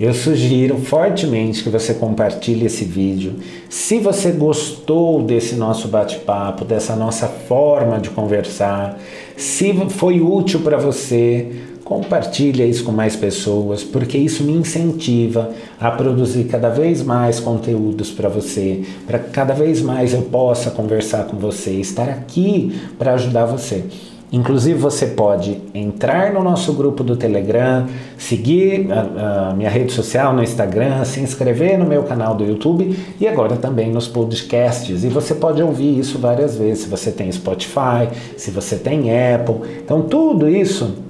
[0.04, 3.36] eu sugiro fortemente que você compartilhe esse vídeo.
[3.70, 9.00] Se você gostou desse nosso bate-papo, dessa nossa forma de conversar,
[9.38, 11.50] se foi útil para você,
[11.86, 18.12] compartilhe isso com mais pessoas, porque isso me incentiva a produzir cada vez mais conteúdos
[18.12, 23.14] para você, para que cada vez mais eu possa conversar com você, estar aqui para
[23.14, 23.86] ajudar você.
[24.34, 27.86] Inclusive, você pode entrar no nosso grupo do Telegram,
[28.18, 32.98] seguir a, a, minha rede social no Instagram, se inscrever no meu canal do YouTube
[33.22, 35.04] e agora também nos podcasts.
[35.04, 39.58] E você pode ouvir isso várias vezes, se você tem Spotify, se você tem Apple.
[39.84, 41.03] Então, tudo isso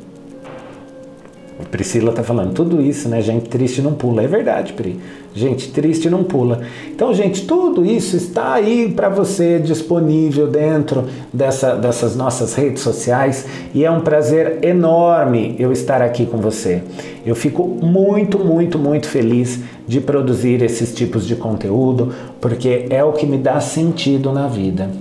[1.74, 3.20] Priscila está falando, tudo isso, né?
[3.20, 4.22] Gente triste não pula.
[4.22, 5.00] É verdade, Pri.
[5.34, 6.62] Gente triste não pula.
[6.92, 13.48] Então, gente, tudo isso está aí para você disponível dentro dessa, dessas nossas redes sociais
[13.74, 16.84] e é um prazer enorme eu estar aqui com você.
[17.26, 23.14] Eu fico muito, muito, muito feliz de produzir esses tipos de conteúdo porque é o
[23.14, 24.92] que me dá sentido na vida.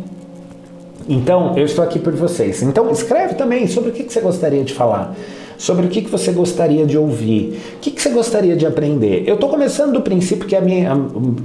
[1.06, 2.62] Então, eu estou aqui por vocês.
[2.62, 5.14] Então, escreve também sobre o que você gostaria de falar
[5.62, 9.22] sobre o que, que você gostaria de ouvir, o que, que você gostaria de aprender.
[9.28, 10.92] Eu estou começando do princípio que a minha,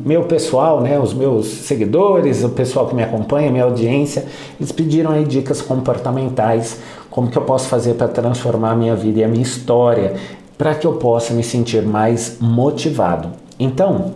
[0.04, 4.26] meu pessoal, né, os meus seguidores, o pessoal que me acompanha, minha audiência,
[4.60, 6.80] eles pediram aí dicas comportamentais,
[7.12, 10.16] como que eu posso fazer para transformar a minha vida e a minha história,
[10.58, 13.30] para que eu possa me sentir mais motivado.
[13.60, 14.14] Então,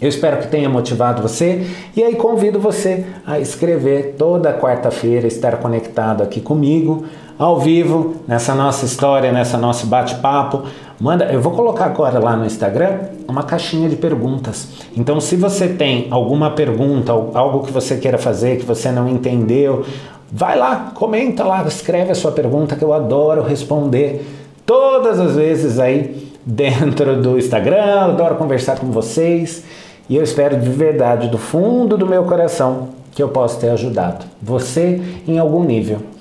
[0.00, 5.58] eu espero que tenha motivado você e aí convido você a escrever toda quarta-feira, estar
[5.58, 7.04] conectado aqui comigo
[7.38, 10.62] ao vivo, nessa nossa história, nessa nosso bate-papo.
[10.98, 14.68] Manda, eu vou colocar agora lá no Instagram uma caixinha de perguntas.
[14.96, 19.84] Então, se você tem alguma pergunta, algo que você queira fazer, que você não entendeu,
[20.32, 24.26] vai lá, comenta lá, escreve a sua pergunta que eu adoro responder
[24.64, 29.64] todas as vezes aí dentro do Instagram, adoro conversar com vocês
[30.08, 34.24] e eu espero de verdade, do fundo do meu coração, que eu possa ter ajudado
[34.40, 36.15] você em algum nível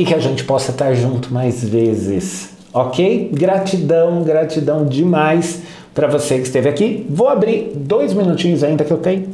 [0.00, 2.48] e que a gente possa estar junto mais vezes.
[2.72, 3.30] Ok?
[3.34, 5.60] Gratidão, gratidão demais
[5.94, 7.06] para você que esteve aqui.
[7.10, 9.28] Vou abrir dois minutinhos ainda que eu tenho.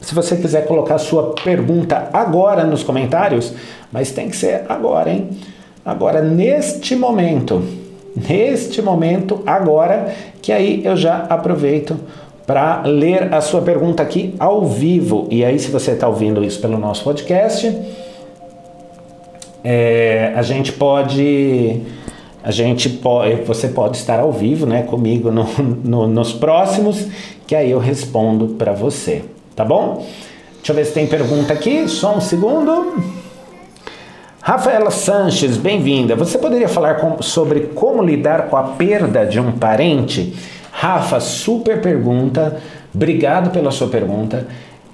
[0.00, 3.54] Se você quiser colocar sua pergunta agora nos comentários,
[3.90, 5.30] mas tem que ser agora, hein?
[5.84, 7.64] Agora, neste momento,
[8.14, 11.98] neste momento, agora, que aí eu já aproveito
[12.46, 15.26] para ler a sua pergunta aqui ao vivo.
[15.28, 18.03] E aí, se você está ouvindo isso pelo nosso podcast,
[19.64, 21.80] é, a gente pode
[22.42, 25.44] a gente pode, você pode estar ao vivo, né, comigo no,
[25.82, 27.06] no, nos próximos,
[27.46, 29.24] que aí eu respondo para você,
[29.56, 30.06] tá bom?
[30.56, 33.02] Deixa eu ver se tem pergunta aqui, só um segundo.
[34.42, 36.14] Rafaela Sanches, bem-vinda.
[36.16, 40.36] Você poderia falar com, sobre como lidar com a perda de um parente?
[40.70, 42.60] Rafa, super pergunta.
[42.94, 44.46] Obrigado pela sua pergunta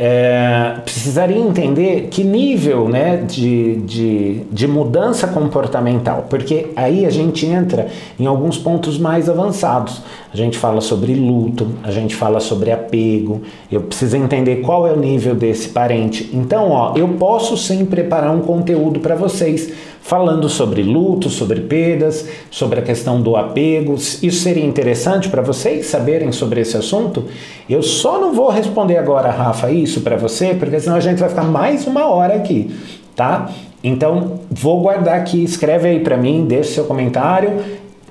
[0.02, 7.44] é, precisaria entender que nível né, de, de, de mudança comportamental, porque aí a gente
[7.44, 7.88] entra
[8.18, 10.00] em alguns pontos mais avançados.
[10.32, 14.92] A gente fala sobre luto, a gente fala sobre apego, eu preciso entender qual é
[14.92, 16.30] o nível desse parente.
[16.32, 19.70] Então, ó, eu posso sim preparar um conteúdo para vocês
[20.02, 23.94] falando sobre luto, sobre perdas, sobre a questão do apego.
[23.94, 27.24] Isso seria interessante para vocês saberem sobre esse assunto?
[27.68, 31.28] Eu só não vou responder agora, Rafa, isso para você, porque senão a gente vai
[31.28, 32.74] ficar mais uma hora aqui,
[33.14, 33.50] tá?
[33.82, 37.60] Então, vou guardar aqui, escreve aí para mim, deixe seu comentário.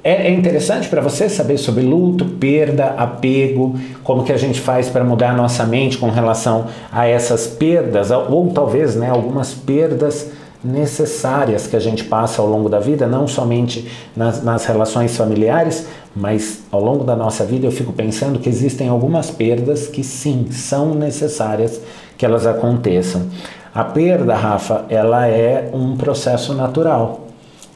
[0.03, 4.87] É, é interessante para você saber sobre luto, perda, apego, como que a gente faz
[4.87, 10.31] para mudar a nossa mente com relação a essas perdas, ou talvez né, algumas perdas
[10.63, 15.87] necessárias que a gente passa ao longo da vida, não somente nas, nas, relações familiares,
[16.15, 20.47] mas ao longo da nossa vida eu fico pensando que existem algumas perdas que sim,
[20.51, 21.79] são necessárias
[22.17, 23.27] que elas aconteçam.
[23.73, 27.27] A perda, Rafa, ela é um processo natural.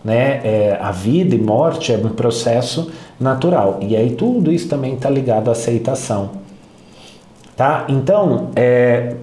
[0.04, 0.42] Né?
[0.44, 3.78] É, a vida e morte é um processo natural.
[3.80, 6.32] E aí tudo isso também está ligado à aceitação.
[7.56, 7.86] Tá?
[7.88, 9.16] Então, é,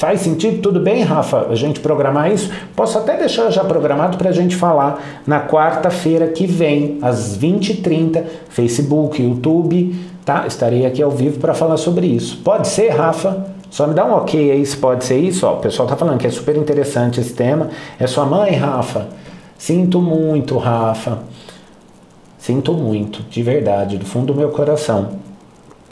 [0.00, 0.62] Faz sentido?
[0.62, 1.48] Tudo bem, Rafa?
[1.50, 2.50] A gente programar isso?
[2.74, 8.24] Posso até deixar já programado para a gente falar na quarta-feira que vem, às 20h30,
[8.48, 9.94] Facebook, YouTube,
[10.24, 10.46] tá?
[10.46, 12.38] Estarei aqui ao vivo para falar sobre isso.
[12.42, 13.46] Pode ser, Rafa?
[13.68, 15.46] Só me dá um ok aí se pode ser isso.
[15.46, 17.68] Ó, o pessoal tá falando que é super interessante esse tema.
[17.98, 19.06] É sua mãe, Rafa?
[19.58, 21.18] Sinto muito, Rafa.
[22.38, 25.10] Sinto muito, de verdade, do fundo do meu coração.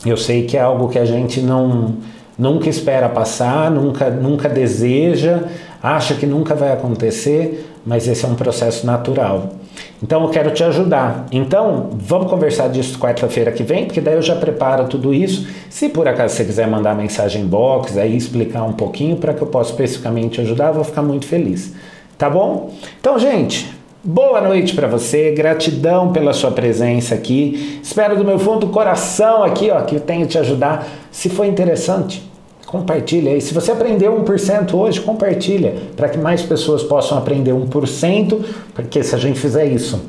[0.07, 1.97] Eu sei que é algo que a gente não
[2.39, 5.43] nunca espera passar, nunca, nunca deseja,
[5.83, 9.51] acha que nunca vai acontecer, mas esse é um processo natural.
[10.03, 11.27] Então eu quero te ajudar.
[11.33, 15.49] Então vamos conversar disso quarta-feira que vem, porque daí eu já preparo tudo isso.
[15.69, 19.47] Se por acaso você quiser mandar mensagem box, aí explicar um pouquinho para que eu
[19.49, 21.75] possa especificamente ajudar, eu vou ficar muito feliz.
[22.17, 22.73] Tá bom?
[23.01, 27.81] Então, gente, Boa noite para você, gratidão pela sua presença aqui.
[27.83, 30.87] Espero do meu fundo do coração aqui, ó, que eu tenha te ajudar.
[31.11, 32.28] Se foi interessante,
[32.69, 33.41] compartilha aí.
[33.41, 38.45] Se você aprendeu 1% hoje, compartilha para que mais pessoas possam aprender 1%,
[38.75, 40.01] porque se a gente fizer isso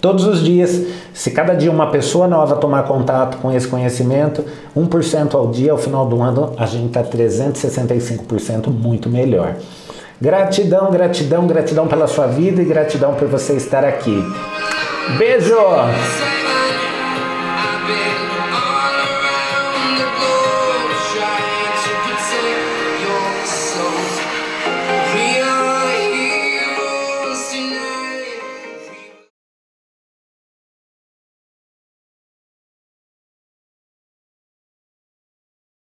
[0.00, 4.44] todos os dias, se cada dia uma pessoa nova tomar contato com esse conhecimento,
[4.76, 9.56] 1% ao dia, ao final do ano, a gente está 365% muito melhor.
[10.20, 14.22] Gratidão, gratidão, gratidão pela sua vida e gratidão por você estar aqui.
[15.18, 15.54] Beijo!